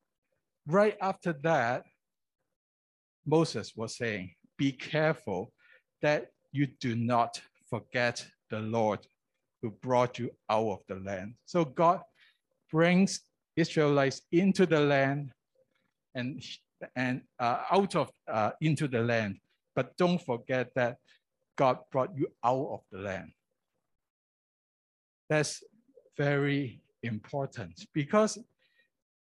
right 0.66 0.96
after 1.00 1.34
that, 1.42 1.84
Moses 3.26 3.72
was 3.76 3.96
saying, 3.96 4.34
be 4.56 4.72
careful 4.72 5.52
that 6.00 6.28
you 6.52 6.66
do 6.80 6.94
not 6.94 7.40
forget 7.68 8.24
the 8.50 8.60
Lord 8.60 9.00
who 9.62 9.70
brought 9.70 10.18
you 10.18 10.30
out 10.50 10.68
of 10.68 10.80
the 10.88 10.96
land. 10.96 11.34
So 11.46 11.64
God 11.64 12.00
brings 12.70 13.20
Israelites 13.56 14.22
into 14.32 14.66
the 14.66 14.80
land 14.80 15.30
and, 16.14 16.42
and 16.96 17.22
uh, 17.38 17.62
out 17.70 17.94
of 17.94 18.10
uh, 18.28 18.50
into 18.60 18.88
the 18.88 19.00
land. 19.00 19.38
But 19.74 19.96
don't 19.96 20.20
forget 20.20 20.74
that 20.74 20.98
God 21.56 21.78
brought 21.90 22.10
you 22.16 22.26
out 22.44 22.68
of 22.72 22.80
the 22.90 22.98
land. 22.98 23.32
That's 25.30 25.62
very 26.18 26.82
important 27.02 27.86
because 27.94 28.38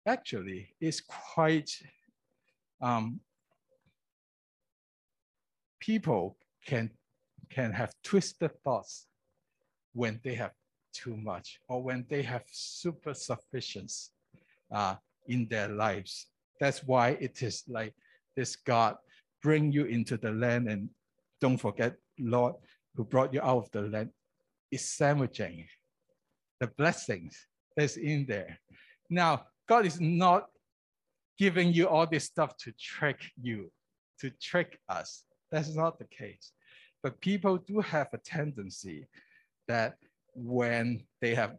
actually 0.07 0.75
it's 0.81 1.01
quite 1.01 1.71
um, 2.81 3.21
people 5.79 6.37
can 6.67 6.91
can 7.51 7.73
have 7.73 7.93
twisted 8.03 8.51
thoughts 8.65 9.07
when 9.95 10.21
they 10.23 10.35
have 10.35 10.53
too 10.93 11.17
much 11.17 11.59
or 11.69 11.83
when 11.83 12.05
they 12.09 12.23
have 12.23 12.43
super 12.51 13.15
sufficiency 13.15 14.11
uh, 14.73 14.95
in 15.27 15.47
their 15.49 15.69
lives. 15.69 16.27
That's 16.61 16.85
why 16.85 17.11
it 17.21 17.43
is 17.43 17.65
like 17.69 17.95
this 18.37 18.57
God 18.57 18.97
bring 19.43 19.73
you 19.73 19.87
into 19.87 20.17
the 20.17 20.31
land 20.31 20.69
and 20.69 20.89
don't 21.41 21.59
forget 21.59 21.97
Lord 22.19 22.55
who 22.95 23.05
brought 23.05 23.35
you 23.35 23.41
out 23.41 23.59
of 23.59 23.71
the 23.73 23.83
land 23.83 24.11
is 24.71 24.89
sandwiching 24.89 25.67
the 26.61 26.69
blessings 26.69 27.47
that's 27.77 27.97
in 27.97 28.27
there. 28.27 28.59
Now, 29.11 29.47
God 29.69 29.87
is 29.87 30.01
not 30.01 30.47
giving 31.39 31.73
you 31.73 31.89
all 31.89 32.07
this 32.07 32.25
stuff 32.25 32.57
to 32.59 32.73
trick 32.73 33.21
you, 33.41 33.71
to 34.21 34.31
trick 34.41 34.79
us. 34.89 35.25
That's 35.51 35.75
not 35.75 35.99
the 35.99 36.05
case. 36.05 36.53
But 37.03 37.21
people 37.21 37.59
do 37.59 37.81
have 37.81 38.09
a 38.13 38.19
tendency 38.19 39.09
that 39.73 39.97
when 40.35 41.03
they 41.23 41.35
have 41.35 41.57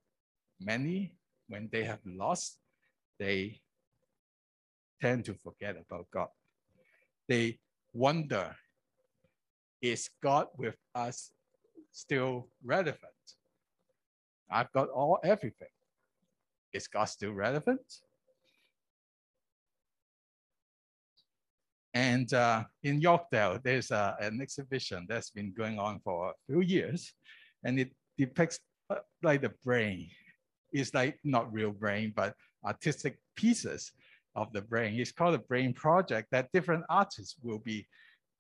many, 0.62 1.15
when 1.47 1.67
they 1.71 1.84
have 1.84 2.04
lost, 2.06 2.60
they 3.17 3.60
tend 5.02 5.26
to 5.26 5.34
forget 5.34 5.76
about 5.84 6.06
God. 6.13 6.30
They 7.28 7.58
wonder, 7.91 8.56
is 9.82 10.10
God 10.21 10.45
with 10.58 10.78
us 10.93 11.32
still 11.91 12.49
relevant? 12.63 13.23
I've 14.52 14.71
got 14.73 14.89
all 14.89 15.17
everything. 15.23 15.73
Is 16.71 16.88
God 16.88 17.06
still 17.06 17.34
relevant? 17.34 17.88
And 21.95 22.32
uh, 22.34 22.65
in 22.84 23.02
Yorkdale, 23.02 23.63
there's 23.63 23.89
uh, 23.89 24.13
an 24.19 24.39
exhibition 24.39 25.08
that's 25.10 25.32
been 25.32 25.52
going 25.52 25.80
on 25.80 25.99
for 26.04 26.30
a 26.30 26.34
few 26.45 26.62
years, 26.62 27.13
and 27.63 27.80
it 27.80 27.91
depicts 28.17 28.60
uh, 28.89 28.95
like 29.21 29.41
the 29.41 29.54
brain. 29.63 30.10
It's 30.71 30.93
like 30.93 31.19
not 31.23 31.54
real 31.54 31.71
brain, 31.71 32.13
but 32.15 32.36
artistic 32.65 33.17
pieces 33.36 33.91
of 34.36 34.52
the 34.54 34.62
brain. 34.62 34.99
It's 34.99 35.12
called 35.12 35.36
a 35.36 35.39
brain 35.39 35.73
project 35.73 36.30
that 36.32 36.49
different 36.52 36.84
artists 36.89 37.36
will 37.41 37.60
be 37.60 37.88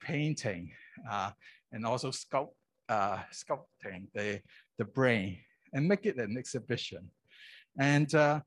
painting 0.01 0.71
uh, 1.09 1.31
and 1.71 1.85
also 1.85 2.11
sculpt, 2.11 2.53
uh, 2.89 3.19
sculpting 3.31 4.07
the, 4.13 4.41
the 4.77 4.85
brain 4.85 5.37
and 5.73 5.87
make 5.87 6.05
it 6.05 6.17
an 6.17 6.37
exhibition. 6.37 7.09
And 7.79 8.13
uh, 8.13 8.41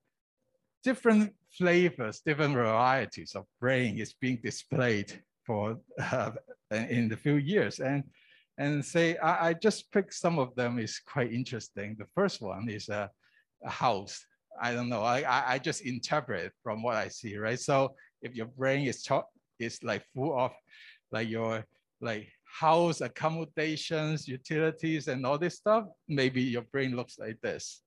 different 0.83 1.35
flavors, 1.51 2.21
different 2.21 2.55
varieties 2.55 3.35
of 3.35 3.45
brain 3.61 3.99
is 3.99 4.15
being 4.15 4.39
displayed 4.43 5.13
for 5.45 5.79
uh, 6.13 6.33
in 6.71 7.09
the 7.09 7.17
few 7.17 7.37
years. 7.37 7.81
And, 7.81 8.05
and 8.59 8.85
say, 8.85 9.17
I, 9.19 9.49
I 9.49 9.53
just 9.55 9.91
picked 9.93 10.15
some 10.15 10.39
of 10.39 10.55
them 10.55 10.79
is 10.79 10.99
quite 10.99 11.33
interesting. 11.33 11.97
The 11.99 12.07
first 12.15 12.41
one 12.41 12.69
is 12.69 12.89
a, 12.89 13.11
a 13.65 13.71
house. 13.71 14.25
I 14.61 14.73
don't 14.73 14.89
know, 14.89 15.03
I, 15.03 15.55
I, 15.55 15.59
just 15.59 15.83
interpret 15.83 16.51
from 16.63 16.83
what 16.83 16.97
I 16.97 17.09
see, 17.09 17.37
right? 17.37 17.61
So 17.61 17.95
if 18.23 18.35
your 18.35 18.47
brain 18.47 18.87
is, 18.87 19.07
is 19.59 19.83
like 19.83 20.03
full 20.15 20.39
of 20.39 20.53
like 21.13 21.29
your 21.29 21.65
like 22.01 22.29
house 22.45 23.03
accommodations, 23.03 24.27
utilities, 24.27 25.09
and 25.09 25.27
all 25.27 25.39
this 25.39 25.57
stuff, 25.57 25.85
maybe 26.09 26.43
your 26.43 26.63
brain 26.63 26.97
looks 26.97 27.19
like 27.19 27.39
this. 27.43 27.83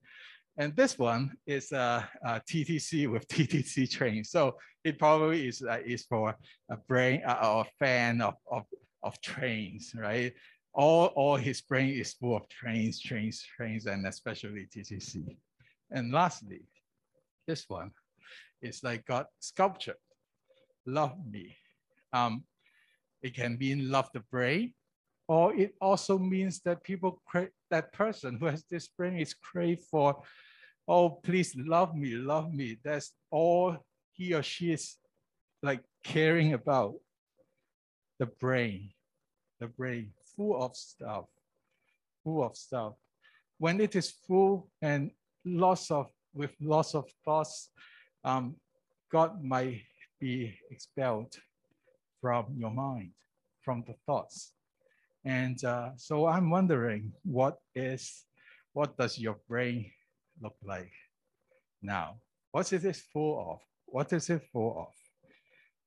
And 0.57 0.75
this 0.75 0.99
one 0.99 1.31
is 1.47 1.71
a, 1.71 2.07
a 2.23 2.41
TTC 2.41 3.09
with 3.09 3.27
TTC 3.29 3.89
train. 3.89 4.23
So 4.23 4.57
it 4.83 4.99
probably 4.99 5.47
is, 5.47 5.63
uh, 5.63 5.79
is 5.85 6.05
for 6.05 6.35
a 6.69 6.77
brain 6.77 7.21
uh, 7.25 7.39
or 7.41 7.61
a 7.61 7.67
fan 7.79 8.21
of, 8.21 8.35
of, 8.51 8.63
of 9.01 9.19
trains, 9.21 9.93
right? 9.95 10.33
All, 10.73 11.07
all 11.07 11.35
his 11.35 11.61
brain 11.61 11.89
is 11.89 12.13
full 12.13 12.37
of 12.37 12.47
trains, 12.47 13.01
trains, 13.01 13.43
trains, 13.43 13.85
and 13.85 14.05
especially 14.05 14.67
TTC. 14.73 15.35
And 15.91 16.11
lastly, 16.11 16.61
this 17.47 17.65
one 17.67 17.91
is 18.61 18.83
like 18.83 19.05
got 19.05 19.27
sculpture, 19.39 19.97
love 20.85 21.15
me. 21.29 21.57
Um, 22.13 22.43
it 23.21 23.33
can 23.33 23.57
mean 23.57 23.89
love 23.89 24.09
the 24.13 24.21
brain, 24.31 24.73
or 25.27 25.53
it 25.53 25.75
also 25.81 26.17
means 26.17 26.61
that 26.61 26.83
people 26.83 27.21
crave, 27.25 27.49
that 27.69 27.91
person 27.93 28.37
who 28.37 28.45
has 28.45 28.63
this 28.69 28.87
brain 28.87 29.19
is 29.19 29.33
crave 29.33 29.79
for, 29.91 30.21
oh, 30.87 31.09
please 31.09 31.55
love 31.55 31.95
me, 31.95 32.15
love 32.15 32.53
me. 32.53 32.77
That's 32.83 33.13
all 33.29 33.77
he 34.11 34.33
or 34.33 34.43
she 34.43 34.71
is 34.71 34.95
like 35.61 35.81
caring 36.03 36.53
about. 36.53 36.95
The 38.19 38.25
brain, 38.25 38.91
the 39.61 39.67
brain, 39.67 40.11
full 40.35 40.61
of 40.61 40.75
stuff, 40.75 41.25
full 42.23 42.43
of 42.43 42.55
stuff. 42.55 42.93
When 43.57 43.81
it 43.81 43.95
is 43.95 44.11
full 44.27 44.69
and 44.81 45.11
lots 45.45 45.91
of, 45.91 46.07
with 46.33 46.55
lots 46.61 46.95
of 46.95 47.09
thoughts, 47.25 47.69
um, 48.23 48.55
God 49.11 49.43
might 49.43 49.81
be 50.19 50.55
expelled 50.69 51.33
from 52.21 52.45
your 52.57 52.71
mind, 52.71 53.11
from 53.61 53.83
the 53.87 53.95
thoughts. 54.05 54.53
And 55.25 55.61
uh, 55.63 55.91
so 55.97 56.27
I'm 56.27 56.49
wondering 56.49 57.11
what 57.23 57.57
is, 57.75 58.23
what 58.73 58.97
does 58.97 59.17
your 59.17 59.37
brain 59.47 59.91
look 60.41 60.55
like 60.63 60.91
now? 61.81 62.17
What 62.51 62.71
is 62.71 62.85
it 62.85 62.95
full 63.13 63.51
of? 63.51 63.59
What 63.85 64.13
is 64.13 64.29
it 64.29 64.43
full 64.51 64.87
of? 64.87 64.93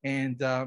And 0.05 0.41
uh, 0.43 0.67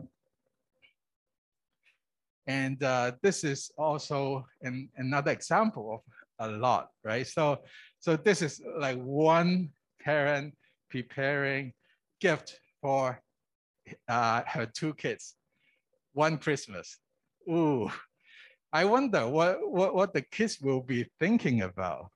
and 2.48 2.82
uh, 2.84 3.14
this 3.22 3.44
is 3.44 3.72
also 3.78 4.46
an, 4.62 4.90
another 4.98 5.32
example 5.32 6.04
of 6.40 6.48
a 6.48 6.52
lot, 6.58 6.90
right? 7.04 7.28
So 7.28 7.60
so 8.00 8.16
this 8.16 8.42
is 8.42 8.62
like 8.78 8.98
one 9.02 9.70
parent 10.02 10.54
preparing 10.90 11.74
gift 12.22 12.60
for 12.82 13.22
uh, 14.08 14.42
her 14.48 14.66
two 14.66 14.94
kids 14.94 15.36
one 16.16 16.38
Christmas. 16.38 16.98
Ooh, 17.48 17.92
I 18.74 18.86
wonder 18.86 19.28
what, 19.28 19.60
what, 19.70 19.94
what 19.94 20.14
the 20.14 20.22
kids 20.22 20.60
will 20.60 20.82
be 20.82 21.06
thinking 21.20 21.62
about. 21.62 22.10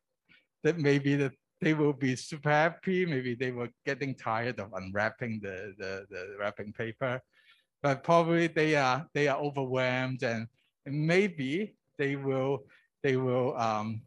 That 0.63 0.79
maybe 0.79 1.15
the, 1.15 1.31
they 1.61 1.73
will 1.73 1.93
be 1.93 2.15
super 2.15 2.49
happy. 2.49 3.05
Maybe 3.05 3.35
they 3.35 3.51
were 3.51 3.69
getting 3.85 4.15
tired 4.15 4.59
of 4.59 4.73
unwrapping 4.73 5.41
the, 5.43 5.73
the, 5.77 6.05
the 6.09 6.35
wrapping 6.39 6.73
paper, 6.73 7.21
but 7.81 8.03
probably 8.03 8.47
they 8.47 8.75
are 8.75 9.07
they 9.13 9.27
are 9.27 9.39
overwhelmed 9.39 10.23
and, 10.23 10.47
maybe 10.91 11.75
they 11.99 12.15
will 12.15 12.63
they 13.03 13.15
will 13.15 13.55
um, 13.55 14.01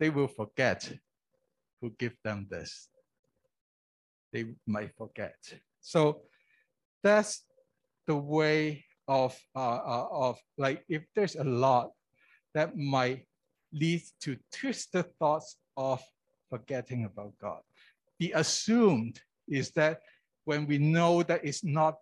they 0.00 0.08
will 0.08 0.28
forget 0.28 0.90
who 1.80 1.90
give 1.98 2.16
them 2.24 2.46
this. 2.48 2.88
They 4.32 4.54
might 4.66 4.96
forget. 4.96 5.36
So 5.82 6.22
that's 7.02 7.44
the 8.06 8.16
way 8.16 8.86
of 9.06 9.38
uh, 9.54 9.80
uh, 9.84 10.08
of 10.10 10.38
like 10.56 10.82
if 10.88 11.02
there's 11.14 11.36
a 11.36 11.44
lot 11.44 11.90
that 12.54 12.76
might 12.76 13.26
lead 13.72 14.02
to 14.20 14.36
twisted 14.52 15.06
thoughts 15.18 15.56
of 15.76 16.00
forgetting 16.48 17.04
about 17.04 17.32
God. 17.40 17.60
The 18.18 18.32
assumed 18.32 19.20
is 19.48 19.72
that 19.72 20.00
when 20.44 20.66
we 20.66 20.78
know 20.78 21.22
that 21.24 21.44
it's 21.44 21.64
not 21.64 21.96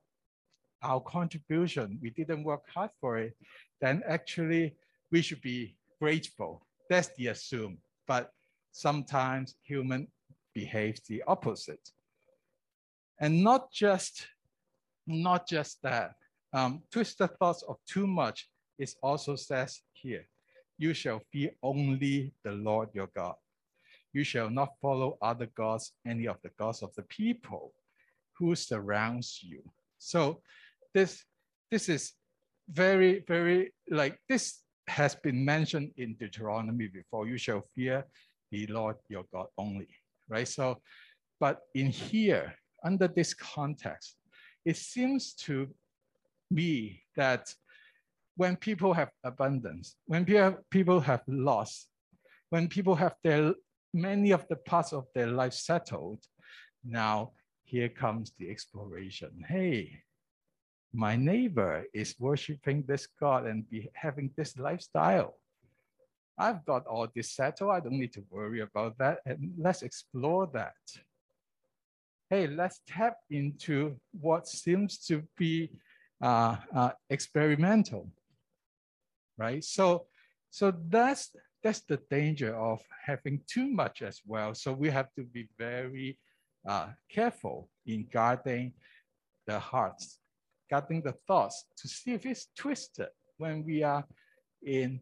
our 0.82 1.00
contribution, 1.00 1.98
we 2.02 2.10
didn't 2.10 2.44
work 2.44 2.62
hard 2.72 2.90
for 3.00 3.18
it, 3.18 3.36
then 3.80 4.02
actually 4.06 4.74
we 5.10 5.22
should 5.22 5.40
be 5.40 5.76
grateful. 6.00 6.66
That's 6.88 7.08
the 7.16 7.28
assume. 7.28 7.78
But 8.06 8.32
sometimes 8.72 9.56
human 9.62 10.08
behaves 10.54 11.00
the 11.00 11.22
opposite. 11.26 11.90
And 13.20 13.44
not 13.44 13.70
just, 13.70 14.26
not 15.06 15.46
just 15.46 15.82
that. 15.82 16.14
Um, 16.52 16.82
twisted 16.90 17.30
thoughts 17.38 17.62
of 17.62 17.76
too 17.86 18.06
much 18.06 18.48
is 18.78 18.96
also 19.02 19.36
says 19.36 19.82
here, 19.92 20.26
you 20.78 20.94
shall 20.94 21.20
fear 21.30 21.50
only 21.62 22.32
the 22.42 22.52
Lord 22.52 22.88
your 22.94 23.08
God. 23.14 23.34
You 24.12 24.24
shall 24.24 24.50
not 24.50 24.74
follow 24.80 25.18
other 25.22 25.46
gods, 25.54 25.92
any 26.06 26.26
of 26.26 26.38
the 26.42 26.50
gods 26.58 26.82
of 26.82 26.92
the 26.94 27.02
people 27.02 27.72
who 28.32 28.54
surrounds 28.56 29.40
you. 29.42 29.62
So 29.98 30.40
this, 30.94 31.24
this 31.70 31.88
is 31.88 32.12
very, 32.70 33.24
very 33.26 33.72
like 33.90 34.18
this 34.28 34.62
has 34.86 35.14
been 35.14 35.44
mentioned 35.44 35.92
in 35.96 36.14
Deuteronomy 36.14 36.88
before. 36.88 37.26
You 37.26 37.38
shall 37.38 37.64
fear 37.74 38.04
the 38.50 38.66
Lord 38.66 38.96
your 39.08 39.24
God 39.32 39.46
only, 39.56 39.88
right? 40.28 40.48
So, 40.48 40.80
but 41.38 41.60
in 41.74 41.86
here, 41.86 42.54
under 42.84 43.08
this 43.08 43.34
context, 43.34 44.16
it 44.64 44.76
seems 44.76 45.34
to 45.34 45.68
me 46.50 47.02
that 47.16 47.54
when 48.36 48.56
people 48.56 48.92
have 48.94 49.10
abundance, 49.24 49.96
when 50.06 50.24
people 50.70 51.00
have 51.00 51.22
loss, 51.26 51.86
when 52.50 52.68
people 52.68 52.94
have 52.94 53.14
their 53.22 53.54
many 53.92 54.30
of 54.32 54.46
the 54.48 54.56
parts 54.56 54.92
of 54.92 55.06
their 55.14 55.28
life 55.28 55.52
settled, 55.52 56.24
now 56.84 57.32
here 57.64 57.88
comes 57.88 58.32
the 58.38 58.50
exploration. 58.50 59.30
Hey, 59.48 60.02
my 60.92 61.16
neighbor 61.16 61.84
is 61.94 62.14
worshiping 62.18 62.84
this 62.86 63.06
God 63.18 63.46
and 63.46 63.68
be 63.68 63.88
having 63.94 64.30
this 64.36 64.58
lifestyle. 64.58 65.36
I've 66.38 66.64
got 66.64 66.86
all 66.86 67.06
this 67.14 67.32
settled. 67.32 67.70
I 67.70 67.80
don't 67.80 67.98
need 67.98 68.12
to 68.14 68.24
worry 68.30 68.60
about 68.60 68.96
that. 68.98 69.18
And 69.26 69.52
let's 69.58 69.82
explore 69.82 70.48
that. 70.54 70.74
Hey, 72.30 72.46
let's 72.46 72.80
tap 72.86 73.16
into 73.30 73.96
what 74.20 74.48
seems 74.48 74.98
to 75.06 75.22
be 75.36 75.70
uh, 76.22 76.56
uh, 76.74 76.90
experimental, 77.10 78.08
right? 79.36 79.62
So, 79.62 80.06
so 80.50 80.72
that's 80.88 81.34
that's 81.62 81.80
the 81.80 81.98
danger 82.10 82.56
of 82.56 82.80
having 83.04 83.40
too 83.46 83.66
much 83.66 84.00
as 84.02 84.22
well. 84.26 84.54
So 84.54 84.72
we 84.72 84.88
have 84.90 85.12
to 85.14 85.24
be 85.24 85.48
very 85.58 86.18
uh, 86.66 86.88
careful 87.10 87.68
in 87.86 88.06
guarding 88.10 88.72
the 89.46 89.58
hearts, 89.58 90.19
guarding 90.70 91.02
the 91.02 91.14
thoughts 91.26 91.64
to 91.76 91.88
see 91.88 92.12
if 92.12 92.24
it's 92.24 92.48
twisted 92.56 93.08
when 93.38 93.64
we 93.64 93.82
are 93.82 94.04
in 94.64 95.00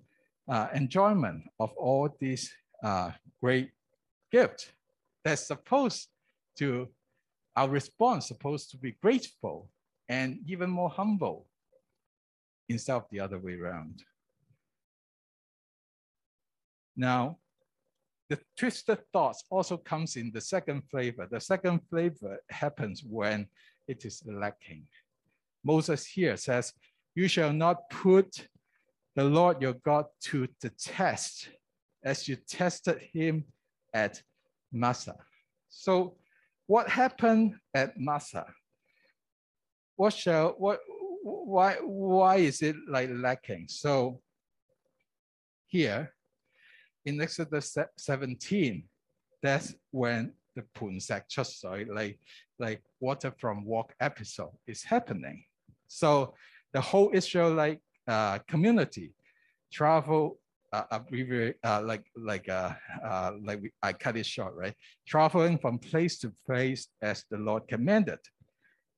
uh, 0.48 0.68
enjoyment 0.74 1.44
of 1.60 1.70
all 1.76 2.08
these 2.20 2.50
uh, 2.82 3.10
great 3.42 3.70
gifts. 4.32 4.72
That's 5.24 5.46
supposed 5.46 6.08
to, 6.58 6.88
our 7.54 7.68
response 7.68 8.28
supposed 8.28 8.70
to 8.70 8.78
be 8.78 8.96
grateful 9.02 9.68
and 10.08 10.38
even 10.46 10.70
more 10.70 10.90
humble 10.90 11.46
instead 12.68 12.96
of 12.96 13.04
the 13.10 13.20
other 13.20 13.38
way 13.38 13.54
around. 13.54 14.02
Now, 16.96 17.38
the 18.28 18.38
twisted 18.56 18.98
thoughts 19.12 19.44
also 19.50 19.76
comes 19.76 20.16
in 20.16 20.30
the 20.32 20.40
second 20.40 20.82
flavor. 20.90 21.26
The 21.30 21.40
second 21.40 21.80
flavor 21.88 22.38
happens 22.50 23.02
when 23.02 23.46
it 23.86 24.04
is 24.04 24.22
lacking. 24.26 24.84
Moses 25.64 26.06
here 26.06 26.36
says, 26.36 26.72
You 27.14 27.28
shall 27.28 27.52
not 27.52 27.90
put 27.90 28.48
the 29.16 29.24
Lord 29.24 29.60
your 29.60 29.74
God 29.74 30.06
to 30.24 30.48
the 30.60 30.70
test 30.70 31.48
as 32.04 32.28
you 32.28 32.36
tested 32.36 32.98
him 33.12 33.44
at 33.92 34.22
Massah. 34.72 35.16
So, 35.68 36.16
what 36.66 36.88
happened 36.88 37.54
at 37.74 37.98
Massah? 37.98 38.46
What 39.96 40.14
shall, 40.14 40.50
what, 40.58 40.80
why, 41.22 41.76
why 41.82 42.36
is 42.36 42.62
it 42.62 42.76
like 42.88 43.10
lacking? 43.12 43.66
So, 43.68 44.20
here 45.66 46.12
in 47.04 47.20
Exodus 47.20 47.76
17, 47.96 48.84
that's 49.42 49.74
when 49.90 50.32
the 50.54 50.62
Punsak 50.74 51.22
Chusoi, 51.30 51.88
like, 51.88 52.18
like 52.58 52.82
water 53.00 53.32
from 53.38 53.64
walk 53.64 53.94
episode 54.00 54.52
is 54.66 54.82
happening. 54.82 55.44
So 55.88 56.34
the 56.72 56.80
whole 56.80 57.10
Israelite 57.12 57.80
uh, 58.06 58.38
community 58.46 59.12
travel 59.72 60.38
uh, 60.72 60.84
uh, 61.64 61.82
like 61.82 62.04
like 62.16 62.48
uh, 62.48 62.72
uh, 63.02 63.32
like 63.42 63.62
we, 63.62 63.72
I 63.82 63.92
cut 63.94 64.16
it 64.16 64.26
short, 64.26 64.54
right? 64.54 64.74
Traveling 65.06 65.58
from 65.58 65.78
place 65.78 66.18
to 66.18 66.32
place 66.46 66.88
as 67.00 67.24
the 67.30 67.38
Lord 67.38 67.66
commanded. 67.68 68.18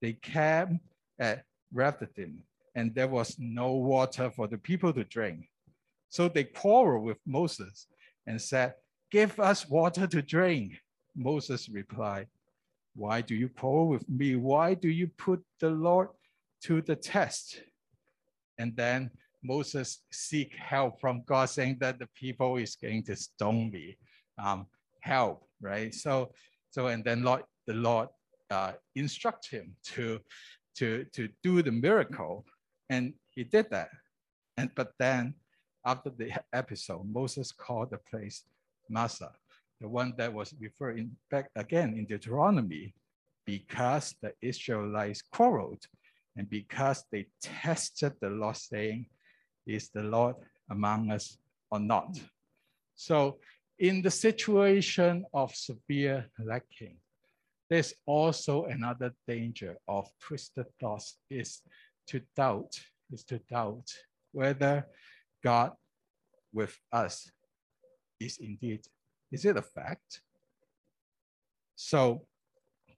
They 0.03 0.15
camped 0.15 0.85
at 1.21 1.45
Rephidim, 1.73 2.43
and 2.75 2.95
there 2.95 3.09
was 3.09 3.37
no 3.39 3.73
water 3.75 4.31
for 4.35 4.49
the 4.49 4.59
people 4.59 4.93
to 4.95 5.05
drink. 5.05 5.49
So 6.09 6.29
they 6.29 6.45
quarreled 6.45 7.05
with 7.05 7.19
Moses 7.25 7.87
and 8.27 8.41
said, 8.41 8.75
Give 9.11 9.39
us 9.39 9.69
water 9.69 10.07
to 10.09 10.23
drink. 10.23 10.73
Moses 11.17 11.69
replied, 11.69 12.27
Why 12.95 13.21
do 13.21 13.35
you 13.35 13.49
quarrel 13.49 13.89
with 13.89 14.09
me? 14.09 14.37
Why 14.37 14.75
do 14.75 14.89
you 14.89 15.09
put 15.19 15.41
the 15.61 15.71
Lord 15.71 16.09
to 16.65 16.83
the 16.83 16.97
test? 16.97 17.63
And 18.59 18.77
then 18.77 19.11
Moses 19.43 20.03
seek 20.13 20.55
help 20.55 21.01
from 21.01 21.23
God, 21.27 21.47
saying 21.47 21.79
that 21.81 21.99
the 21.99 22.09
people 22.15 22.57
is 22.57 22.77
going 22.77 23.05
to 23.05 23.17
stone 23.17 23.71
me. 23.71 23.97
Um, 24.43 24.67
help, 25.01 25.47
right? 25.61 25.95
So, 25.95 26.33
so 26.71 26.87
and 26.87 27.05
then 27.05 27.23
Lord, 27.23 27.43
the 27.67 27.75
Lord 27.75 28.09
uh, 28.51 28.73
instruct 28.95 29.51
him 29.51 29.75
to, 29.85 30.21
to, 30.77 31.05
to 31.13 31.29
do 31.43 31.63
the 31.63 31.73
miracle, 31.73 32.45
and 32.89 33.15
he 33.31 33.45
did 33.45 33.71
that. 33.71 33.91
And 34.57 34.71
but 34.75 34.93
then 34.99 35.35
after 35.87 36.11
the 36.11 36.33
episode, 36.53 37.07
Moses 37.11 37.53
called 37.53 37.91
the 37.91 37.99
place 37.99 38.45
Massah, 38.89 39.33
the 39.81 39.89
one 39.89 40.13
that 40.19 40.33
was 40.33 40.55
referred 40.61 41.11
back 41.31 41.51
again 41.57 41.95
in 41.97 42.05
Deuteronomy, 42.05 42.95
because 43.47 44.15
the 44.21 44.33
Israelites 44.43 45.23
quarreled 45.23 45.83
and 46.41 46.49
because 46.49 47.05
they 47.13 47.27
tested 47.43 48.15
the 48.19 48.31
Lord, 48.31 48.57
saying, 48.57 49.05
Is 49.67 49.91
the 49.91 50.03
Lord 50.03 50.37
among 50.71 51.11
us 51.11 51.37
or 51.71 51.79
not? 51.79 52.19
So, 52.95 53.41
in 53.79 54.01
the 54.01 54.11
situation 54.11 55.27
of 55.35 55.55
severe 55.55 56.31
lacking, 56.39 56.97
there's 57.69 57.93
also 58.07 58.65
another 58.65 59.13
danger 59.29 59.77
of 59.87 60.09
twisted 60.19 60.65
thoughts 60.81 61.19
is 61.29 61.61
to 62.07 62.23
doubt, 62.35 62.73
is 63.13 63.23
to 63.25 63.39
doubt 63.41 63.93
whether 64.33 64.87
God 65.45 65.73
with 66.55 66.75
us 66.91 67.31
is 68.19 68.39
indeed, 68.39 68.81
is 69.31 69.45
it 69.45 69.59
a 69.59 69.63
fact? 69.63 70.23
So 71.77 72.25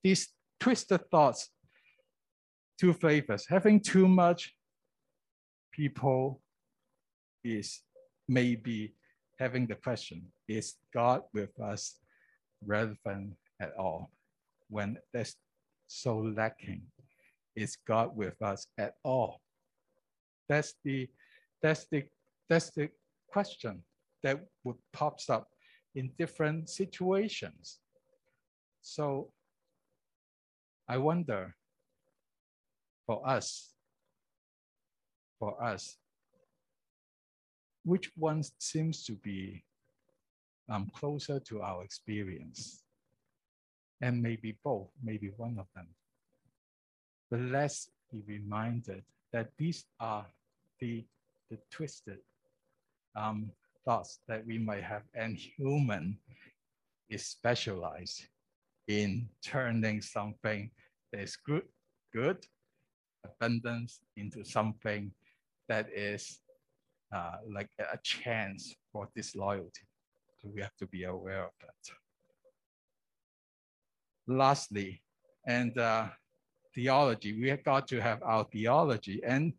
these 0.04 0.28
twisted 0.60 1.10
thoughts, 1.10 1.50
two 2.82 2.92
flavors, 2.92 3.46
having 3.48 3.78
too 3.78 4.08
much 4.08 4.56
people 5.70 6.42
is 7.44 7.80
maybe 8.26 8.92
having 9.38 9.68
the 9.68 9.76
question, 9.76 10.26
is 10.48 10.74
God 10.92 11.22
with 11.32 11.54
us 11.60 12.00
relevant 12.66 13.34
at 13.60 13.72
all? 13.78 14.10
When 14.68 14.98
that's 15.12 15.36
so 15.86 16.18
lacking, 16.36 16.82
is 17.54 17.76
God 17.86 18.16
with 18.16 18.42
us 18.42 18.66
at 18.76 18.94
all? 19.04 19.40
That's 20.48 20.74
the 20.82 21.08
that's 21.62 21.86
the 21.88 22.02
that's 22.48 22.70
the 22.70 22.88
question 23.28 23.84
that 24.24 24.40
would 24.64 24.80
pops 24.92 25.30
up 25.30 25.46
in 25.94 26.10
different 26.18 26.68
situations. 26.68 27.78
So 28.80 29.30
I 30.88 30.96
wonder 30.98 31.54
for 33.06 33.26
us, 33.28 33.74
for 35.38 35.62
us, 35.62 35.96
which 37.84 38.10
one 38.16 38.42
seems 38.58 39.04
to 39.04 39.12
be 39.12 39.64
um, 40.68 40.90
closer 40.94 41.40
to 41.40 41.62
our 41.62 41.82
experience? 41.84 42.82
And 44.00 44.20
maybe 44.20 44.56
both, 44.64 44.88
maybe 45.02 45.30
one 45.36 45.56
of 45.58 45.66
them. 45.74 45.86
But 47.30 47.40
let's 47.40 47.88
be 48.10 48.22
reminded 48.26 49.02
that 49.32 49.48
these 49.56 49.84
are 50.00 50.26
the, 50.80 51.04
the 51.50 51.58
twisted 51.70 52.18
um, 53.14 53.50
thoughts 53.84 54.20
that 54.28 54.46
we 54.46 54.58
might 54.58 54.82
have, 54.82 55.02
and 55.14 55.36
human 55.36 56.18
is 57.08 57.24
specialized 57.26 58.26
in 58.88 59.28
turning 59.44 60.00
something 60.00 60.70
that 61.12 61.20
is 61.20 61.36
good, 61.36 61.64
good, 62.12 62.44
abundance 63.24 64.00
into 64.16 64.44
something 64.44 65.12
that 65.68 65.88
is 65.94 66.40
uh, 67.14 67.36
like 67.50 67.68
a 67.78 67.98
chance 68.02 68.74
for 68.92 69.08
disloyalty. 69.14 69.86
So 70.40 70.50
we 70.54 70.60
have 70.60 70.76
to 70.78 70.86
be 70.86 71.04
aware 71.04 71.44
of 71.44 71.50
that. 71.60 71.94
Lastly, 74.26 75.02
and 75.46 75.76
uh, 75.78 76.08
theology, 76.74 77.40
we 77.40 77.48
have 77.48 77.64
got 77.64 77.86
to 77.88 78.00
have 78.00 78.22
our 78.22 78.44
theology. 78.44 79.20
And 79.24 79.52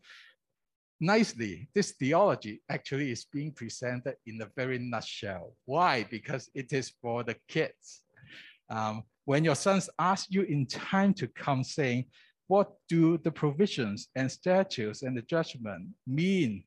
nicely, 0.99 1.69
this 1.73 1.91
theology 1.91 2.62
actually 2.69 3.12
is 3.12 3.26
being 3.26 3.52
presented 3.52 4.15
in 4.26 4.41
a 4.41 4.49
very 4.56 4.80
nutshell. 4.80 5.54
Why? 5.65 6.06
Because 6.10 6.49
it 6.54 6.73
is 6.73 6.91
for 7.02 7.23
the 7.23 7.36
kids. 7.47 8.02
Um, 8.69 9.04
when 9.26 9.43
your 9.43 9.56
sons 9.56 9.89
ask 9.99 10.28
you 10.30 10.41
in 10.43 10.65
time 10.65 11.13
to 11.15 11.28
come 11.28 11.63
saying, 11.63 12.06
what 12.47 12.73
do 12.89 13.17
the 13.17 13.32
provisions 13.32 14.10
and 14.15 14.32
statutes 14.32 15.03
and 15.03 15.17
the 15.17 15.21
judgment 15.21 15.88
mean, 16.06 16.63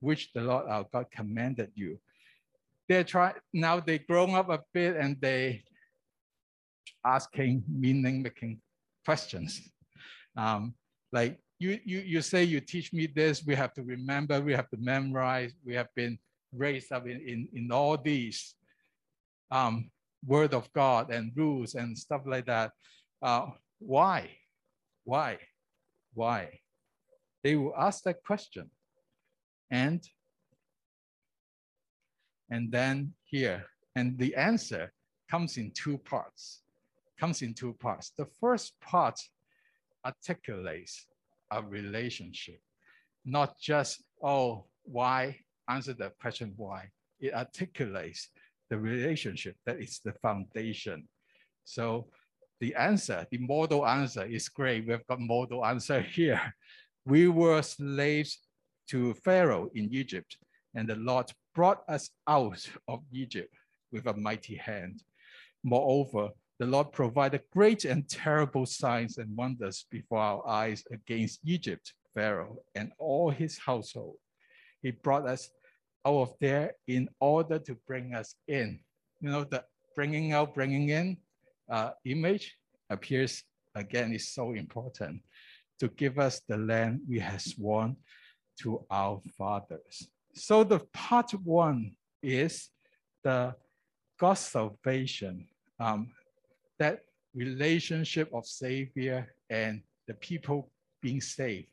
which 0.00 0.32
the 0.32 0.40
Lord 0.40 0.66
our 0.68 0.86
God 0.92 1.06
commanded 1.10 1.70
you? 1.74 1.98
They're 2.88 3.04
trying 3.04 3.34
now 3.52 3.80
they 3.80 3.98
grown 3.98 4.34
up 4.34 4.50
a 4.50 4.60
bit 4.74 4.96
and 4.96 5.16
they 5.20 5.62
asking 7.04 7.64
meaning 7.68 8.22
making 8.22 8.60
questions. 9.04 9.60
Um, 10.36 10.74
like 11.12 11.38
you, 11.58 11.78
you, 11.84 12.00
you 12.00 12.22
say 12.22 12.42
you 12.44 12.60
teach 12.60 12.92
me 12.92 13.06
this, 13.06 13.44
we 13.46 13.54
have 13.54 13.72
to 13.74 13.82
remember, 13.82 14.40
we 14.40 14.52
have 14.52 14.68
to 14.70 14.76
memorize, 14.78 15.52
we 15.64 15.74
have 15.74 15.88
been 15.94 16.18
raised 16.52 16.92
up 16.92 17.06
in, 17.06 17.20
in, 17.20 17.48
in 17.52 17.70
all 17.72 17.96
these 17.96 18.54
um, 19.50 19.90
word 20.26 20.54
of 20.54 20.72
God 20.72 21.10
and 21.10 21.32
rules 21.36 21.74
and 21.74 21.96
stuff 21.96 22.22
like 22.26 22.46
that. 22.46 22.72
Uh, 23.22 23.46
why? 23.78 24.30
Why? 25.04 25.38
Why? 26.14 26.60
They 27.42 27.56
will 27.56 27.74
ask 27.76 28.04
that 28.04 28.22
question. 28.24 28.70
And 29.70 30.02
and 32.50 32.70
then 32.70 33.14
here, 33.24 33.64
and 33.96 34.18
the 34.18 34.34
answer 34.36 34.92
comes 35.30 35.56
in 35.56 35.72
two 35.72 35.96
parts. 35.98 36.60
Comes 37.18 37.40
in 37.40 37.54
two 37.54 37.72
parts. 37.72 38.12
The 38.18 38.26
first 38.40 38.78
part 38.80 39.18
articulates 40.04 41.06
a 41.50 41.62
relationship, 41.62 42.60
not 43.24 43.58
just, 43.58 44.02
oh, 44.22 44.66
why? 44.82 45.38
Answer 45.68 45.94
the 45.94 46.12
question 46.20 46.52
why. 46.56 46.90
It 47.20 47.32
articulates 47.32 48.28
the 48.68 48.78
relationship 48.78 49.56
that 49.64 49.80
is 49.80 50.00
the 50.04 50.12
foundation. 50.12 51.08
So 51.64 52.08
the 52.62 52.76
answer, 52.76 53.26
the 53.32 53.38
model 53.38 53.84
answer 53.84 54.24
is 54.24 54.48
great. 54.48 54.86
We've 54.86 55.04
got 55.08 55.18
model 55.18 55.66
answer 55.66 56.00
here. 56.16 56.40
We 57.04 57.26
were 57.26 57.60
slaves 57.60 58.38
to 58.90 59.14
Pharaoh 59.14 59.68
in 59.74 59.92
Egypt, 59.92 60.36
and 60.76 60.88
the 60.88 60.94
Lord 60.94 61.32
brought 61.56 61.82
us 61.88 62.10
out 62.28 62.64
of 62.86 63.00
Egypt 63.10 63.52
with 63.90 64.06
a 64.06 64.14
mighty 64.14 64.54
hand. 64.54 65.02
Moreover, 65.64 66.28
the 66.60 66.66
Lord 66.66 66.92
provided 66.92 67.42
great 67.52 67.84
and 67.84 68.08
terrible 68.08 68.64
signs 68.64 69.18
and 69.18 69.36
wonders 69.36 69.86
before 69.90 70.20
our 70.20 70.46
eyes 70.46 70.84
against 70.92 71.40
Egypt, 71.44 71.92
Pharaoh, 72.14 72.58
and 72.76 72.92
all 72.96 73.30
his 73.30 73.58
household. 73.58 74.18
He 74.82 74.92
brought 74.92 75.26
us 75.26 75.50
out 76.06 76.22
of 76.22 76.34
there 76.40 76.74
in 76.86 77.08
order 77.18 77.58
to 77.58 77.74
bring 77.88 78.14
us 78.14 78.36
in. 78.46 78.78
You 79.20 79.30
know, 79.30 79.42
the 79.42 79.64
bringing 79.96 80.32
out, 80.32 80.54
bringing 80.54 80.90
in 80.90 81.16
uh, 81.70 81.90
image 82.04 82.56
appears 82.90 83.42
again 83.74 84.12
is 84.12 84.28
so 84.28 84.52
important 84.52 85.22
to 85.78 85.88
give 85.88 86.18
us 86.18 86.40
the 86.48 86.56
land 86.56 87.00
we 87.08 87.18
have 87.18 87.40
sworn 87.40 87.96
to 88.60 88.84
our 88.90 89.20
fathers. 89.36 90.08
So 90.34 90.64
the 90.64 90.80
part 90.92 91.32
one 91.44 91.92
is 92.22 92.68
the 93.24 93.54
God's 94.18 94.40
salvation, 94.40 95.48
um, 95.80 96.12
that 96.78 97.00
relationship 97.34 98.28
of 98.32 98.46
Savior 98.46 99.34
and 99.50 99.82
the 100.06 100.14
people 100.14 100.70
being 101.00 101.20
saved 101.20 101.68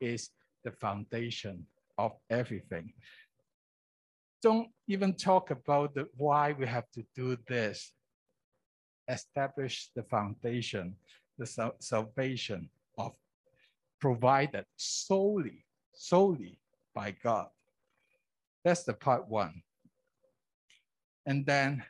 is 0.00 0.30
the 0.64 0.72
foundation 0.72 1.66
of 1.96 2.12
everything 2.28 2.92
don't 4.42 4.68
even 4.86 5.14
talk 5.14 5.50
about 5.50 5.94
the 5.94 6.06
why 6.16 6.52
we 6.52 6.66
have 6.66 6.88
to 6.92 7.04
do 7.14 7.36
this. 7.48 7.92
Establish 9.08 9.90
the 9.94 10.02
foundation, 10.02 10.94
the 11.38 11.72
salvation 11.80 12.68
of 12.98 13.14
provided 14.00 14.64
solely, 14.76 15.64
solely 15.94 16.60
by 16.94 17.14
God. 17.22 17.48
That's 18.64 18.84
the 18.84 18.94
part 18.94 19.28
one. 19.28 19.62
And 21.26 21.44
then, 21.46 21.82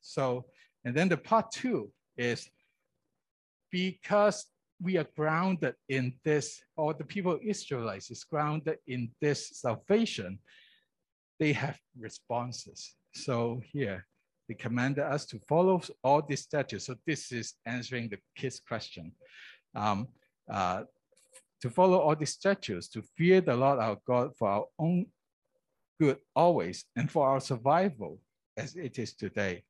so, 0.00 0.46
and 0.84 0.94
then 0.94 1.08
the 1.08 1.16
part 1.16 1.50
two 1.50 1.90
is 2.16 2.48
because 3.70 4.46
we 4.82 4.96
are 4.96 5.06
grounded 5.16 5.74
in 5.88 6.14
this, 6.24 6.62
or 6.76 6.94
the 6.94 7.04
people 7.04 7.32
of 7.32 7.42
Israelites 7.42 8.10
is 8.10 8.24
grounded 8.24 8.78
in 8.86 9.10
this 9.20 9.60
salvation, 9.60 10.38
they 11.38 11.52
have 11.52 11.78
responses. 11.98 12.94
So 13.14 13.60
here, 13.72 14.06
they 14.50 14.54
commanded 14.54 15.04
us 15.04 15.26
to 15.26 15.38
follow 15.48 15.80
all 16.02 16.20
these 16.20 16.40
statutes. 16.40 16.86
So 16.86 16.96
this 17.06 17.30
is 17.30 17.54
answering 17.64 18.08
the 18.08 18.18
kid's 18.36 18.58
question. 18.58 19.12
Um, 19.76 20.08
uh, 20.50 20.82
to 21.62 21.70
follow 21.70 22.00
all 22.00 22.16
these 22.16 22.32
statutes, 22.32 22.88
to 22.88 23.02
fear 23.16 23.40
the 23.40 23.54
Lord 23.54 23.78
our 23.78 23.98
God 24.04 24.32
for 24.36 24.48
our 24.48 24.64
own 24.76 25.06
good 26.00 26.18
always, 26.34 26.84
and 26.96 27.08
for 27.08 27.28
our 27.28 27.38
survival 27.38 28.18
as 28.56 28.74
it 28.74 28.98
is 28.98 29.14
today. 29.14 29.62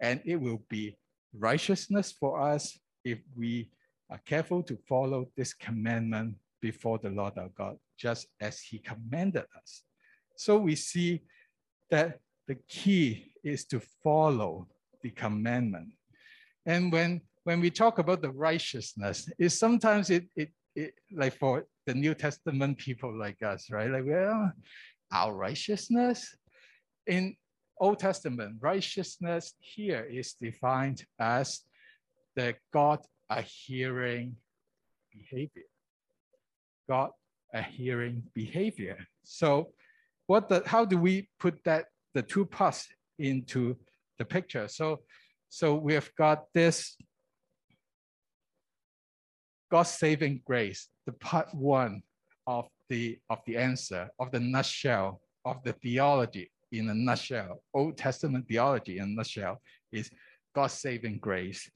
And 0.00 0.20
it 0.24 0.34
will 0.34 0.64
be 0.68 0.96
righteousness 1.32 2.10
for 2.10 2.40
us 2.40 2.76
if 3.04 3.20
we 3.36 3.70
are 4.10 4.20
careful 4.26 4.64
to 4.64 4.76
follow 4.88 5.28
this 5.36 5.54
commandment 5.54 6.34
before 6.60 6.98
the 6.98 7.10
Lord 7.10 7.34
our 7.38 7.50
God, 7.56 7.76
just 7.96 8.26
as 8.40 8.58
he 8.58 8.80
commanded 8.80 9.44
us. 9.56 9.84
So 10.36 10.58
we 10.58 10.74
see 10.74 11.22
that 11.92 12.18
the 12.48 12.56
key 12.68 13.30
is 13.44 13.64
to 13.66 13.80
follow 14.02 14.66
the 15.02 15.10
commandment. 15.10 15.90
And 16.66 16.90
when, 16.90 17.20
when 17.44 17.60
we 17.60 17.70
talk 17.70 17.98
about 17.98 18.22
the 18.22 18.30
righteousness, 18.30 19.30
is 19.38 19.56
sometimes 19.56 20.10
it, 20.10 20.24
it, 20.34 20.50
it, 20.74 20.94
like 21.12 21.38
for 21.38 21.66
the 21.86 21.94
New 21.94 22.14
Testament 22.14 22.78
people 22.78 23.16
like 23.16 23.42
us, 23.42 23.70
right? 23.70 23.90
Like, 23.90 24.04
well, 24.06 24.52
our 25.12 25.34
righteousness 25.34 26.34
in 27.06 27.36
Old 27.80 27.98
Testament, 27.98 28.56
righteousness 28.60 29.54
here 29.60 30.06
is 30.10 30.34
defined 30.40 31.04
as 31.20 31.60
the 32.34 32.54
God 32.72 33.00
adhering 33.30 34.36
behavior. 35.12 35.68
God 36.88 37.10
adhering 37.54 38.22
behavior. 38.34 38.98
So 39.22 39.72
what 40.26 40.48
the, 40.48 40.62
how 40.66 40.84
do 40.84 40.98
we 40.98 41.28
put 41.38 41.62
that, 41.64 41.86
the 42.18 42.22
two 42.22 42.44
parts 42.44 42.88
into 43.18 43.76
the 44.18 44.24
picture? 44.24 44.66
So, 44.66 45.00
so 45.48 45.76
we 45.76 45.94
have 45.94 46.10
got 46.16 46.44
this 46.52 46.96
God's 49.70 49.90
saving 49.90 50.42
grace, 50.44 50.88
the 51.06 51.12
part 51.12 51.54
one 51.54 52.02
of 52.46 52.66
the, 52.88 53.18
of 53.30 53.38
the 53.46 53.56
answer, 53.56 54.08
of 54.18 54.32
the 54.32 54.40
nutshell, 54.40 55.20
of 55.44 55.62
the 55.62 55.74
theology 55.74 56.50
in 56.72 56.88
a 56.90 56.94
nutshell, 56.94 57.62
Old 57.72 57.96
Testament 57.96 58.46
theology 58.48 58.98
in 58.98 59.04
a 59.04 59.06
nutshell 59.06 59.60
is 59.92 60.10
God's 60.54 60.74
saving 60.74 61.18
grace. 61.18 61.70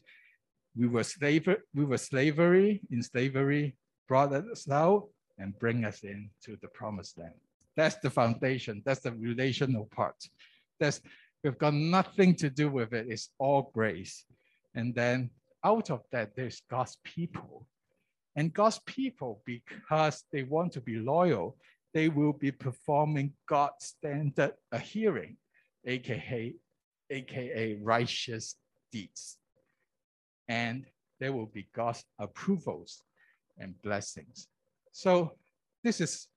We 0.76 0.88
were 0.88 1.04
slavery, 1.04 1.58
we 1.74 1.84
were 1.84 1.98
slavery 1.98 2.80
in 2.90 3.02
slavery, 3.02 3.76
brought 4.08 4.32
us 4.32 4.68
out 4.70 5.08
and 5.38 5.58
bring 5.58 5.84
us 5.84 6.02
into 6.02 6.58
the 6.60 6.68
promised 6.68 7.18
land. 7.18 7.34
That's 7.76 7.96
the 7.96 8.10
foundation. 8.10 8.82
That's 8.84 9.00
the 9.00 9.12
relational 9.12 9.86
part. 9.86 10.16
That's 10.78 11.00
We've 11.42 11.58
got 11.58 11.74
nothing 11.74 12.36
to 12.36 12.50
do 12.50 12.70
with 12.70 12.92
it. 12.92 13.06
It's 13.08 13.30
all 13.38 13.70
grace. 13.74 14.24
And 14.74 14.94
then 14.94 15.30
out 15.64 15.90
of 15.90 16.02
that, 16.12 16.36
there's 16.36 16.62
God's 16.70 16.98
people. 17.02 17.66
And 18.36 18.54
God's 18.54 18.78
people, 18.86 19.42
because 19.44 20.24
they 20.32 20.44
want 20.44 20.72
to 20.72 20.80
be 20.80 20.96
loyal, 20.98 21.56
they 21.92 22.08
will 22.08 22.32
be 22.32 22.52
performing 22.52 23.32
God's 23.48 23.86
standard 23.86 24.52
adhering, 24.70 25.36
aka, 25.84 26.54
aka 27.10 27.78
righteous 27.82 28.54
deeds. 28.90 29.36
And 30.48 30.86
there 31.20 31.32
will 31.32 31.46
be 31.46 31.68
God's 31.74 32.04
approvals 32.18 33.02
and 33.58 33.80
blessings. 33.82 34.46
So 34.92 35.34
this 35.84 36.00
is 36.00 36.28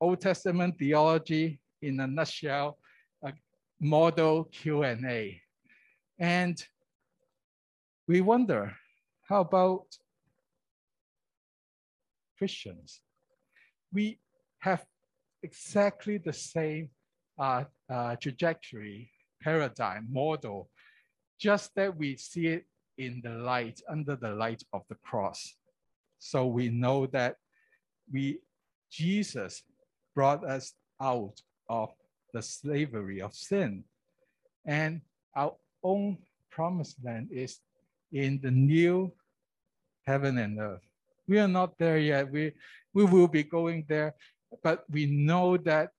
Old 0.00 0.20
Testament 0.20 0.78
theology 0.78 1.60
in 1.82 1.98
a 2.00 2.06
nutshell, 2.06 2.78
a 3.22 3.32
model 3.80 4.44
Q&A. 4.44 5.40
And 6.18 6.64
we 8.06 8.20
wonder, 8.20 8.76
how 9.28 9.40
about 9.40 9.86
Christians? 12.36 13.00
We 13.92 14.18
have 14.60 14.84
exactly 15.42 16.18
the 16.18 16.32
same 16.32 16.90
uh, 17.38 17.64
uh, 17.90 18.16
trajectory, 18.16 19.10
paradigm, 19.42 20.06
model, 20.10 20.70
just 21.40 21.74
that 21.74 21.96
we 21.96 22.16
see 22.16 22.46
it 22.48 22.66
in 22.98 23.20
the 23.22 23.30
light, 23.30 23.80
under 23.88 24.16
the 24.16 24.30
light 24.30 24.62
of 24.72 24.82
the 24.88 24.96
cross. 24.96 25.54
So 26.18 26.46
we 26.46 26.68
know 26.68 27.06
that 27.06 27.36
we, 28.12 28.40
Jesus 28.90 29.62
brought 30.18 30.44
us 30.44 30.72
out 31.00 31.40
of 31.68 31.90
the 32.32 32.42
slavery 32.42 33.22
of 33.22 33.32
sin. 33.32 33.84
And 34.66 35.00
our 35.36 35.54
own 35.84 36.18
promised 36.50 36.96
land 37.04 37.28
is 37.30 37.60
in 38.10 38.40
the 38.42 38.50
new 38.50 39.12
heaven 40.08 40.38
and 40.38 40.58
earth. 40.58 40.82
We 41.28 41.38
are 41.38 41.46
not 41.46 41.78
there 41.78 41.98
yet. 41.98 42.32
We, 42.32 42.50
we 42.94 43.04
will 43.04 43.28
be 43.28 43.44
going 43.44 43.84
there, 43.88 44.16
but 44.64 44.82
we 44.90 45.06
know 45.06 45.56
that 45.58 45.90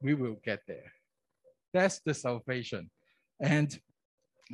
we 0.00 0.14
will 0.14 0.38
get 0.44 0.60
there. 0.68 0.92
That's 1.74 1.98
the 2.06 2.14
salvation 2.14 2.88
and 3.40 3.76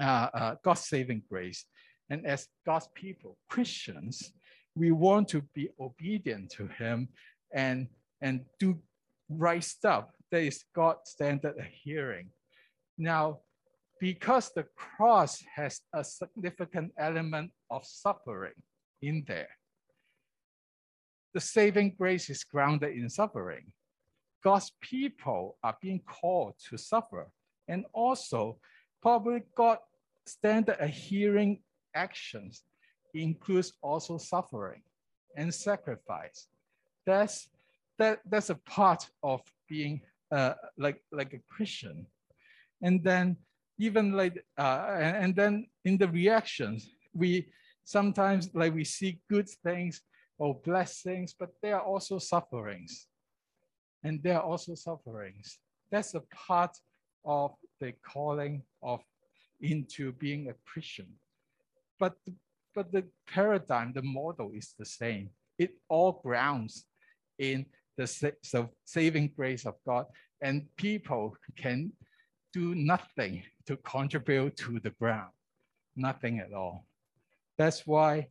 uh, 0.00 0.28
uh, 0.32 0.54
God's 0.64 0.88
saving 0.88 1.24
grace. 1.28 1.66
And 2.08 2.24
as 2.24 2.48
God's 2.64 2.88
people, 2.94 3.36
Christians, 3.50 4.32
we 4.74 4.90
want 4.90 5.28
to 5.28 5.42
be 5.54 5.68
obedient 5.78 6.50
to 6.52 6.66
Him 6.68 7.08
and, 7.52 7.88
and 8.22 8.46
do 8.58 8.78
right 9.38 9.62
stuff. 9.62 10.06
That 10.30 10.42
is 10.42 10.64
God's 10.74 11.10
standard 11.10 11.54
adhering. 11.58 12.30
Now, 12.98 13.40
because 14.00 14.50
the 14.54 14.64
cross 14.76 15.42
has 15.54 15.80
a 15.94 16.02
significant 16.02 16.92
element 16.98 17.52
of 17.70 17.84
suffering 17.84 18.54
in 19.00 19.24
there, 19.26 19.48
the 21.34 21.40
saving 21.40 21.94
grace 21.96 22.28
is 22.28 22.44
grounded 22.44 22.94
in 22.96 23.08
suffering. 23.08 23.72
God's 24.42 24.72
people 24.80 25.56
are 25.62 25.76
being 25.80 26.00
called 26.00 26.54
to 26.68 26.76
suffer. 26.76 27.28
And 27.68 27.84
also, 27.92 28.58
probably 29.00 29.42
God 29.56 29.78
standard 30.26 30.76
adhering 30.80 31.60
actions 31.94 32.64
includes 33.14 33.72
also 33.82 34.18
suffering 34.18 34.82
and 35.36 35.54
sacrifice. 35.54 36.48
That's 37.06 37.48
that 38.02 38.20
that's 38.30 38.50
a 38.50 38.60
part 38.66 39.08
of 39.22 39.40
being 39.68 40.02
uh, 40.30 40.54
like 40.76 40.98
like 41.12 41.32
a 41.34 41.42
Christian. 41.54 42.06
And 42.82 43.02
then 43.04 43.36
even 43.78 44.12
like 44.12 44.44
uh, 44.58 44.86
and, 44.98 45.16
and 45.24 45.36
then 45.36 45.66
in 45.84 45.98
the 45.98 46.08
reactions, 46.08 46.90
we 47.14 47.46
sometimes 47.84 48.50
like 48.54 48.74
we 48.74 48.84
see 48.84 49.20
good 49.30 49.48
things 49.66 50.02
or 50.38 50.60
blessings, 50.64 51.34
but 51.38 51.50
there 51.62 51.76
are 51.76 51.86
also 51.92 52.18
sufferings. 52.18 53.06
And 54.02 54.20
there 54.22 54.38
are 54.38 54.42
also 54.42 54.74
sufferings. 54.74 55.58
That's 55.90 56.14
a 56.14 56.22
part 56.48 56.76
of 57.24 57.52
the 57.80 57.92
calling 58.04 58.62
of 58.82 59.00
into 59.60 60.12
being 60.12 60.48
a 60.48 60.54
Christian. 60.66 61.06
But, 62.00 62.14
but 62.74 62.90
the 62.90 63.04
paradigm, 63.28 63.92
the 63.92 64.02
model 64.02 64.50
is 64.52 64.74
the 64.76 64.84
same. 64.84 65.30
It 65.58 65.74
all 65.88 66.20
grounds 66.24 66.86
in 67.38 67.66
the 67.96 68.06
sa 68.06 68.66
saving 68.84 69.32
grace 69.36 69.66
of 69.66 69.74
God, 69.86 70.06
and 70.40 70.66
people 70.76 71.36
can 71.56 71.92
do 72.52 72.74
nothing 72.74 73.42
to 73.66 73.76
contribute 73.78 74.56
to 74.56 74.80
the 74.80 74.90
ground, 74.90 75.32
nothing 75.96 76.40
at 76.40 76.52
all. 76.52 76.86
That's 77.58 77.86
why 77.86 78.28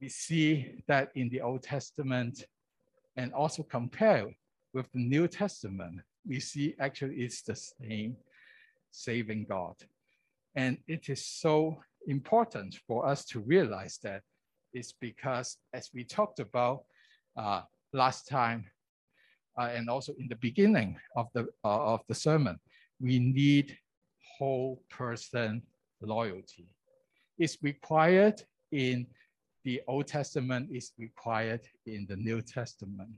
we 0.00 0.08
see 0.08 0.82
that 0.88 1.10
in 1.14 1.28
the 1.28 1.40
Old 1.40 1.62
Testament 1.62 2.44
and 3.16 3.32
also 3.32 3.62
compare 3.62 4.26
with 4.74 4.90
the 4.92 4.98
New 4.98 5.26
Testament, 5.26 6.00
we 6.26 6.40
see 6.40 6.74
actually 6.78 7.16
it's 7.16 7.42
the 7.42 7.56
same 7.56 8.16
saving 8.90 9.46
God. 9.48 9.74
And 10.54 10.78
it 10.86 11.08
is 11.08 11.24
so 11.26 11.82
important 12.06 12.78
for 12.86 13.06
us 13.06 13.24
to 13.26 13.40
realize 13.40 13.98
that 14.02 14.22
it's 14.72 14.92
because 14.92 15.56
as 15.72 15.90
we 15.94 16.04
talked 16.04 16.40
about 16.40 16.84
uh, 17.36 17.62
last 17.96 18.28
time 18.28 18.64
uh, 19.58 19.70
and 19.74 19.88
also 19.88 20.12
in 20.18 20.28
the 20.28 20.36
beginning 20.36 20.96
of 21.16 21.28
the, 21.34 21.46
uh, 21.64 21.94
of 21.94 22.00
the 22.08 22.14
sermon, 22.14 22.58
we 23.00 23.18
need 23.18 23.76
whole 24.38 24.82
person 24.90 25.62
loyalty. 26.00 26.68
It's 27.38 27.56
required 27.62 28.42
in 28.72 29.06
the 29.64 29.82
Old 29.88 30.06
Testament, 30.06 30.68
it's 30.70 30.92
required 30.98 31.62
in 31.86 32.06
the 32.08 32.16
New 32.16 32.40
Testament. 32.40 33.10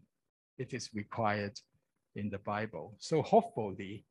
It 0.56 0.72
is 0.72 0.90
required 0.94 1.58
in 2.16 2.30
the 2.30 2.38
Bible. 2.38 2.94
So 2.98 3.22
hopefully, 3.22 4.04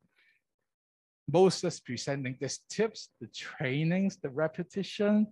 Moses 1.32 1.80
presenting 1.80 2.38
these 2.40 2.60
tips, 2.70 3.10
the 3.20 3.28
trainings, 3.28 4.18
the 4.18 4.30
repetition, 4.30 5.28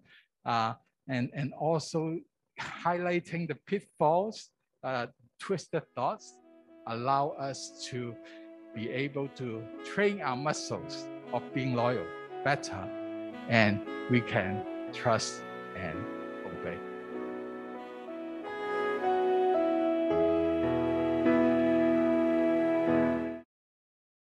uh, 0.45 0.73
and, 1.07 1.29
and 1.33 1.53
also 1.53 2.17
highlighting 2.59 3.47
the 3.47 3.55
pitfalls, 3.67 4.49
uh, 4.83 5.07
twisted 5.39 5.83
thoughts, 5.95 6.33
allow 6.87 7.29
us 7.29 7.85
to 7.89 8.15
be 8.73 8.89
able 8.89 9.27
to 9.29 9.63
train 9.85 10.21
our 10.21 10.35
muscles 10.35 11.07
of 11.33 11.41
being 11.53 11.75
loyal 11.75 12.05
better, 12.43 12.89
and 13.49 13.81
we 14.09 14.21
can 14.21 14.63
trust 14.93 15.41
and. 15.77 16.14